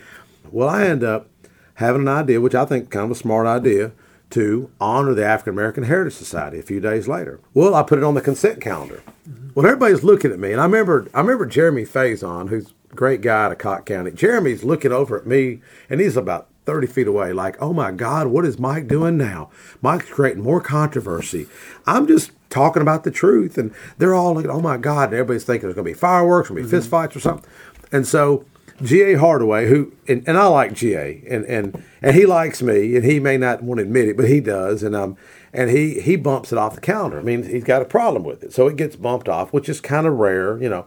Well, 0.51 0.69
I 0.69 0.86
end 0.86 1.03
up 1.03 1.29
having 1.75 2.01
an 2.01 2.07
idea, 2.07 2.41
which 2.41 2.55
I 2.55 2.65
think 2.65 2.89
kind 2.89 3.05
of 3.05 3.12
a 3.12 3.15
smart 3.15 3.47
idea, 3.47 3.91
to 4.29 4.69
honor 4.81 5.13
the 5.13 5.25
African 5.25 5.53
American 5.53 5.83
Heritage 5.83 6.13
Society 6.13 6.60
a 6.60 6.63
few 6.63 6.81
days 6.81 7.07
later. 7.07 7.39
Well, 7.53 7.73
I 7.73 7.83
put 7.83 7.97
it 7.97 8.03
on 8.03 8.13
the 8.13 8.21
consent 8.21 8.60
calendar. 8.60 9.01
Mm-hmm. 9.27 9.49
Well, 9.55 9.65
everybody's 9.65 10.03
looking 10.03 10.31
at 10.31 10.39
me, 10.39 10.51
and 10.51 10.60
I 10.60 10.65
remember 10.65 11.07
I 11.13 11.21
remember 11.21 11.45
Jeremy 11.45 11.83
Faison, 11.83 12.49
who's 12.49 12.73
a 12.91 12.95
great 12.95 13.21
guy 13.21 13.45
out 13.45 13.51
of 13.53 13.57
Cocke 13.57 13.86
County. 13.86 14.12
Jeremy's 14.12 14.63
looking 14.63 14.91
over 14.91 15.17
at 15.17 15.25
me, 15.25 15.62
and 15.89 16.01
he's 16.01 16.17
about 16.17 16.49
30 16.67 16.88
feet 16.88 17.08
away, 17.08 17.32
like, 17.32 17.56
oh 17.62 17.71
my 17.71 17.91
God, 17.91 18.27
what 18.27 18.45
is 18.45 18.60
Mike 18.60 18.89
doing 18.89 19.17
now? 19.17 19.49
Mike's 19.82 20.10
creating 20.10 20.43
more 20.43 20.60
controversy. 20.60 21.47
I'm 21.88 22.06
just 22.06 22.32
talking 22.49 22.82
about 22.82 23.06
the 23.06 23.10
truth, 23.10 23.58
and 23.58 23.73
they're 23.97 24.13
all 24.13 24.36
like, 24.36 24.47
oh 24.47 24.60
my 24.60 24.75
God, 24.75 25.06
and 25.06 25.13
everybody's 25.13 25.45
thinking 25.45 25.67
there's 25.67 25.75
going 25.75 25.86
to 25.86 25.91
be 25.93 25.97
fireworks, 25.97 26.49
going 26.49 26.62
to 26.62 26.67
be 26.67 26.69
fist 26.69 26.89
fights 26.89 27.15
or 27.15 27.21
something. 27.21 27.49
And 27.93 28.06
so 28.06 28.45
G.A. 28.82 29.15
Hardaway, 29.15 29.69
who 29.69 29.93
and, 30.10 30.27
and 30.27 30.38
I 30.38 30.45
like 30.47 30.73
G.A. 30.73 31.23
and 31.30 31.45
and 31.45 31.84
and 32.01 32.15
he 32.15 32.25
likes 32.25 32.62
me, 32.62 32.97
and 32.97 33.06
he 33.06 33.19
may 33.19 33.38
not 33.38 33.63
want 33.63 33.80
to 33.80 33.84
admit 33.84 34.10
it, 34.10 34.17
but 34.17 34.27
he 34.27 34.41
does, 34.41 34.84
and 34.84 34.93
um 34.93 35.15
and 35.53 35.69
he 35.69 36.01
he 36.01 36.17
bumps 36.17 36.51
it 36.51 36.58
off 36.58 36.75
the 36.75 36.82
calendar. 36.82 37.17
I 37.17 37.23
mean, 37.23 37.43
he's 37.43 37.63
got 37.63 37.82
a 37.82 37.86
problem 37.86 38.23
with 38.23 38.43
it, 38.43 38.53
so 38.53 38.67
it 38.67 38.75
gets 38.75 38.97
bumped 38.97 39.30
off, 39.30 39.53
which 39.53 39.69
is 39.69 39.80
kind 39.80 40.06
of 40.06 40.15
rare, 40.15 40.62
you 40.62 40.69
know. 40.69 40.86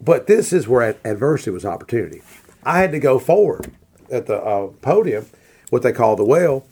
But 0.00 0.26
this 0.26 0.52
is 0.52 0.66
where 0.66 0.96
adversity 1.04 1.52
was 1.52 1.64
opportunity. 1.64 2.22
I 2.64 2.80
had 2.80 2.90
to 2.90 2.98
go 2.98 3.20
forward 3.20 3.70
at 4.12 4.26
the 4.26 4.40
uh, 4.42 4.68
podium, 4.82 5.26
what 5.70 5.82
they 5.82 5.92
call 5.92 6.14
the 6.14 6.24
well, 6.24 6.64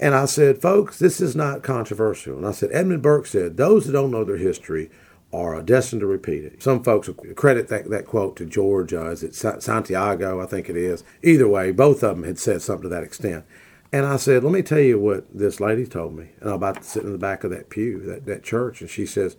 and 0.00 0.14
I 0.14 0.26
said, 0.26 0.62
folks, 0.62 0.98
this 0.98 1.20
is 1.20 1.34
not 1.34 1.62
controversial. 1.62 2.36
And 2.36 2.46
I 2.46 2.52
said, 2.52 2.70
Edmund 2.72 3.02
Burke 3.02 3.26
said, 3.26 3.56
those 3.56 3.86
that 3.86 3.92
don't 3.92 4.12
know 4.12 4.24
their 4.24 4.36
history 4.36 4.90
are 5.32 5.60
destined 5.60 6.00
to 6.00 6.06
repeat 6.06 6.44
it. 6.44 6.62
Some 6.62 6.82
folks 6.82 7.10
credit 7.34 7.68
that, 7.68 7.90
that 7.90 8.06
quote 8.06 8.36
to 8.36 8.46
George. 8.46 8.94
Uh, 8.94 9.10
is 9.10 9.22
it 9.22 9.34
Sa- 9.34 9.58
Santiago? 9.58 10.40
I 10.40 10.46
think 10.46 10.70
it 10.70 10.76
is. 10.76 11.02
Either 11.22 11.48
way, 11.48 11.72
both 11.72 12.02
of 12.02 12.16
them 12.16 12.24
had 12.24 12.38
said 12.38 12.62
something 12.62 12.84
to 12.84 12.88
that 12.88 13.02
extent. 13.02 13.44
And 13.92 14.06
I 14.06 14.16
said, 14.16 14.44
let 14.44 14.52
me 14.52 14.62
tell 14.62 14.78
you 14.78 14.98
what 14.98 15.26
this 15.36 15.60
lady 15.60 15.86
told 15.86 16.14
me. 16.14 16.30
And 16.40 16.48
I'm 16.48 16.56
about 16.56 16.76
to 16.76 16.84
sit 16.84 17.02
in 17.02 17.12
the 17.12 17.18
back 17.18 17.42
of 17.42 17.50
that 17.50 17.68
pew, 17.68 18.00
that, 18.00 18.26
that 18.26 18.42
church, 18.42 18.80
and 18.80 18.88
she 18.88 19.04
says, 19.04 19.36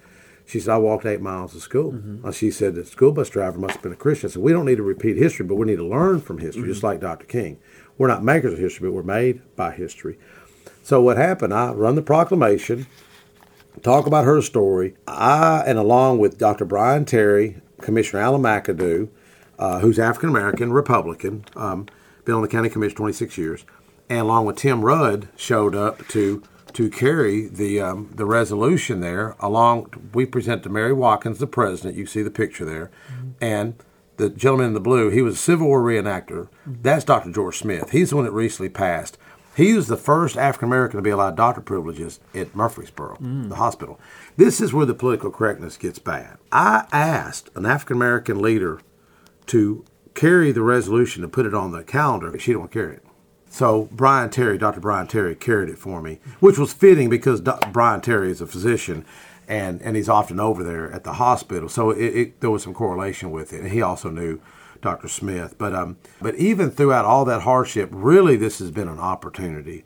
she 0.50 0.60
said, 0.60 0.74
I 0.74 0.78
walked 0.78 1.06
eight 1.06 1.22
miles 1.22 1.54
to 1.54 1.60
school. 1.60 1.94
Uh, 2.24 2.32
She 2.32 2.50
said, 2.50 2.74
the 2.74 2.84
school 2.84 3.12
bus 3.12 3.30
driver 3.30 3.60
must 3.60 3.76
have 3.76 3.84
been 3.84 3.92
a 3.92 3.96
Christian. 3.96 4.30
I 4.30 4.34
said, 4.34 4.42
we 4.42 4.52
don't 4.52 4.66
need 4.66 4.78
to 4.78 4.84
repeat 4.84 5.16
history, 5.16 5.46
but 5.46 5.56
we 5.56 5.68
need 5.68 5.76
to 5.78 5.88
learn 5.88 6.22
from 6.22 6.40
history, 6.40 6.68
just 6.68 6.82
like 6.84 7.00
Dr. 7.00 7.26
King. 7.26 7.60
We're 7.98 8.08
not 8.08 8.24
makers 8.24 8.54
of 8.54 8.60
history, 8.60 8.90
but 8.90 8.94
we're 8.96 9.04
made 9.04 9.42
by 9.56 9.72
history. 9.74 10.18
So 10.82 11.02
what 11.02 11.18
happened, 11.18 11.54
I 11.54 11.72
run 11.74 11.94
the 11.96 12.02
proclamation, 12.02 12.88
talk 13.84 14.08
about 14.08 14.26
her 14.26 14.42
story. 14.42 14.96
I, 15.08 15.64
and 15.68 15.78
along 15.78 16.18
with 16.18 16.38
Dr. 16.40 16.66
Brian 16.66 17.06
Terry, 17.06 17.62
Commissioner 17.82 18.22
Alan 18.24 18.42
McAdoo, 18.42 19.10
uh, 19.60 19.80
who's 19.82 20.00
African 20.00 20.30
American, 20.30 20.74
Republican, 20.74 21.46
um, 21.56 21.86
been 22.26 22.34
on 22.36 22.42
the 22.42 22.48
county 22.48 22.70
commission 22.70 22.96
26 22.98 23.38
years, 23.38 23.66
and 24.10 24.22
along 24.22 24.46
with 24.46 24.56
Tim 24.56 24.82
Rudd, 24.84 25.28
showed 25.36 25.76
up 25.76 26.08
to 26.10 26.42
to 26.74 26.90
carry 26.90 27.48
the 27.48 27.82
um, 27.82 28.12
the 28.14 28.26
resolution 28.26 29.00
there. 29.00 29.36
Along, 29.40 30.12
we 30.14 30.26
present 30.26 30.64
to 30.64 30.70
Mary 30.70 30.94
Watkins, 30.94 31.40
the 31.40 31.48
president. 31.48 31.98
You 31.98 32.06
see 32.06 32.22
the 32.22 32.32
picture 32.32 32.66
there, 32.66 32.92
and 33.42 33.76
the 34.18 34.30
gentleman 34.30 34.68
in 34.68 34.74
the 34.74 34.80
blue. 34.80 35.10
He 35.10 35.22
was 35.22 35.36
a 35.36 35.38
Civil 35.38 35.68
War 35.68 35.82
reenactor. 35.82 36.50
That's 36.66 37.06
Dr. 37.06 37.32
George 37.32 37.58
Smith. 37.58 37.92
He's 37.92 38.10
the 38.10 38.18
one 38.18 38.26
that 38.26 38.32
recently 38.32 38.70
passed. 38.70 39.18
He 39.56 39.74
was 39.74 39.88
the 39.88 39.98
first 39.98 40.38
African 40.38 40.70
American 40.70 40.98
to 40.98 41.02
be 41.02 41.10
allowed 41.10 41.36
doctor 41.36 41.62
privileges 41.62 42.20
at 42.34 42.56
Murfreesboro, 42.56 43.18
the 43.50 43.56
hospital. 43.56 44.00
This 44.38 44.62
is 44.62 44.72
where 44.72 44.86
the 44.86 44.94
political 44.94 45.32
correctness 45.32 45.76
gets 45.76 46.00
bad. 46.00 46.38
I 46.52 46.86
asked 46.94 47.50
an 47.56 47.66
African 47.66 47.98
American 47.98 48.42
leader 48.42 48.80
to 49.48 49.84
carry 50.14 50.52
the 50.52 50.62
resolution 50.62 51.24
to 51.24 51.28
put 51.28 51.46
it 51.46 51.54
on 51.54 51.72
the 51.72 51.84
calendar. 51.84 52.38
She 52.40 52.54
don't 52.54 52.72
carry 52.72 52.96
it. 52.96 53.06
So 53.50 53.90
Brian 53.92 54.30
Terry, 54.30 54.58
Dr. 54.58 54.80
Brian 54.80 55.08
Terry, 55.08 55.36
carried 55.36 55.70
it 55.70 55.78
for 55.78 56.02
me, 56.02 56.20
which 56.40 56.58
was 56.58 56.72
fitting 56.72 57.10
because 57.10 57.42
Brian 57.72 58.00
Terry 58.00 58.32
is 58.32 58.42
a 58.42 58.48
physician, 58.48 59.06
and 59.48 59.82
and 59.82 59.96
he's 59.96 60.08
often 60.08 60.40
over 60.40 60.64
there 60.64 60.92
at 60.92 61.04
the 61.04 61.14
hospital. 61.14 61.68
So 61.68 61.90
it, 61.90 62.06
it, 62.06 62.42
there 62.42 62.52
was 62.52 62.64
some 62.64 62.74
correlation 62.74 63.32
with 63.32 63.52
it, 63.52 63.62
and 63.62 63.72
he 63.72 63.82
also 63.82 64.10
knew 64.10 64.40
Dr. 64.82 65.08
Smith. 65.08 65.56
But 65.58 65.74
um, 65.74 65.98
but 66.22 66.36
even 66.36 66.70
throughout 66.70 67.06
all 67.06 67.26
that 67.26 67.42
hardship, 67.42 67.90
really, 67.92 68.38
this 68.38 68.60
has 68.60 68.72
been 68.72 68.88
an 68.88 69.00
opportunity. 69.00 69.84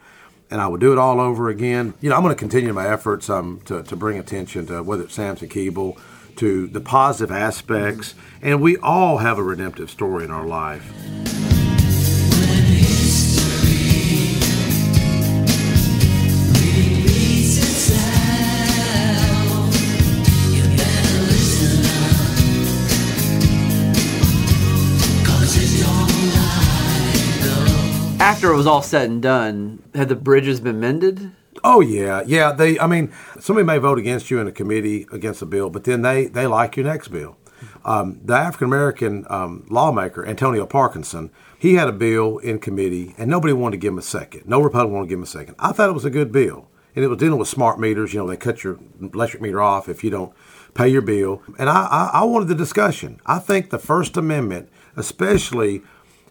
And 0.51 0.61
I 0.61 0.67
would 0.67 0.81
do 0.81 0.91
it 0.91 0.99
all 0.99 1.19
over 1.19 1.49
again. 1.49 1.95
You 1.99 2.09
know, 2.09 2.15
I'm 2.15 2.21
going 2.21 2.35
to 2.35 2.39
continue 2.39 2.73
my 2.73 2.87
efforts 2.87 3.27
um, 3.27 3.61
to, 3.65 3.81
to 3.81 3.95
bring 3.95 4.19
attention 4.19 4.67
to 4.67 4.83
whether 4.83 5.03
it's 5.03 5.15
Samson 5.15 5.49
Keeble, 5.49 5.99
to 6.35 6.67
the 6.67 6.81
positive 6.81 7.35
aspects, 7.35 8.13
and 8.39 8.61
we 8.61 8.77
all 8.77 9.17
have 9.17 9.39
a 9.39 9.43
redemptive 9.43 9.89
story 9.89 10.25
in 10.25 10.29
our 10.29 10.45
life. 10.45 11.42
After 28.43 28.51
it 28.51 28.57
was 28.57 28.67
all 28.67 28.81
said 28.81 29.09
and 29.09 29.21
done, 29.21 29.81
had 29.95 30.09
the 30.09 30.17
bridges 30.17 30.59
been 30.59 30.77
mended? 30.77 31.31
Oh 31.63 31.79
yeah, 31.79 32.23
yeah. 32.25 32.51
They, 32.51 32.77
I 32.77 32.87
mean, 32.87 33.13
somebody 33.39 33.65
may 33.65 33.77
vote 33.77 33.97
against 33.97 34.29
you 34.29 34.37
in 34.39 34.49
a 34.49 34.51
committee 34.51 35.07
against 35.13 35.41
a 35.41 35.45
bill, 35.45 35.69
but 35.69 35.85
then 35.85 36.01
they 36.01 36.25
they 36.25 36.45
like 36.45 36.75
your 36.75 36.85
next 36.85 37.07
bill. 37.07 37.37
Um, 37.85 38.19
the 38.21 38.33
African 38.33 38.67
American 38.67 39.25
um, 39.29 39.65
lawmaker 39.69 40.25
Antonio 40.27 40.65
Parkinson, 40.65 41.31
he 41.57 41.75
had 41.75 41.87
a 41.87 41.93
bill 41.93 42.37
in 42.39 42.59
committee, 42.59 43.15
and 43.17 43.29
nobody 43.29 43.53
wanted 43.53 43.77
to 43.77 43.79
give 43.79 43.93
him 43.93 43.99
a 43.99 44.01
second. 44.01 44.45
No 44.45 44.59
Republican 44.59 44.93
wanted 44.93 45.05
to 45.05 45.09
give 45.11 45.19
him 45.19 45.23
a 45.23 45.27
second. 45.27 45.55
I 45.57 45.71
thought 45.71 45.87
it 45.87 45.93
was 45.93 46.03
a 46.03 46.09
good 46.09 46.33
bill, 46.33 46.67
and 46.97 47.05
it 47.05 47.07
was 47.07 47.19
dealing 47.19 47.39
with 47.39 47.47
smart 47.47 47.79
meters. 47.79 48.13
You 48.13 48.19
know, 48.19 48.27
they 48.27 48.35
cut 48.35 48.65
your 48.65 48.77
electric 49.01 49.41
meter 49.41 49.61
off 49.61 49.87
if 49.87 50.03
you 50.03 50.09
don't 50.09 50.33
pay 50.73 50.89
your 50.89 51.01
bill, 51.01 51.41
and 51.57 51.69
I 51.69 51.85
I, 51.85 52.09
I 52.15 52.23
wanted 52.25 52.49
the 52.49 52.55
discussion. 52.55 53.21
I 53.25 53.39
think 53.39 53.69
the 53.69 53.79
First 53.79 54.17
Amendment, 54.17 54.67
especially 54.97 55.81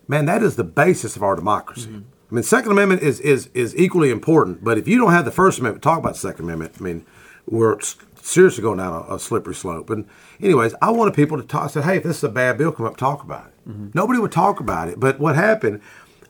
man, 0.08 0.26
that 0.26 0.42
is 0.42 0.56
the 0.56 0.64
basis 0.64 1.16
of 1.16 1.22
our 1.22 1.36
democracy. 1.36 1.90
I 1.90 2.02
I 2.30 2.34
mean, 2.34 2.42
Second 2.42 2.72
Amendment 2.72 3.02
is 3.02 3.20
is 3.20 3.50
is 3.52 3.76
equally 3.76 4.10
important. 4.10 4.64
But 4.64 4.78
if 4.78 4.88
you 4.88 4.98
don't 4.98 5.12
have 5.12 5.24
the 5.26 5.30
First 5.30 5.58
Amendment, 5.58 5.82
talk 5.82 5.98
about 5.98 6.16
Second 6.16 6.46
Amendment. 6.46 6.74
I 6.80 6.82
mean, 6.82 7.06
we're 7.46 7.78
seriously 8.22 8.62
going 8.62 8.78
down 8.78 9.04
a, 9.08 9.14
a 9.16 9.18
slippery 9.18 9.54
slope. 9.54 9.90
And 9.90 10.06
anyways, 10.40 10.74
I 10.80 10.90
wanted 10.90 11.14
people 11.14 11.36
to 11.36 11.46
talk. 11.46 11.64
I 11.64 11.66
said, 11.66 11.84
hey, 11.84 11.96
if 11.98 12.04
this 12.04 12.18
is 12.18 12.24
a 12.24 12.28
bad 12.30 12.56
bill, 12.56 12.72
come 12.72 12.86
up 12.86 12.96
talk 12.96 13.22
about 13.22 13.46
it. 13.46 13.52
Nobody 13.94 14.18
would 14.18 14.32
talk 14.32 14.60
about 14.60 14.88
it. 14.88 14.98
But 14.98 15.20
what 15.20 15.34
happened? 15.34 15.80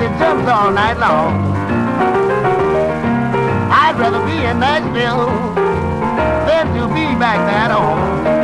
it 0.02 0.18
jumps 0.18 0.48
all 0.50 0.70
night 0.70 0.98
long. 0.98 1.52
I'd 3.72 3.96
rather 3.98 4.24
be 4.26 4.44
in 4.44 4.60
Nashville 4.60 5.26
than 6.46 6.66
to 6.76 6.88
be 6.94 7.18
back 7.18 7.38
at 7.38 7.70
home. 7.70 8.41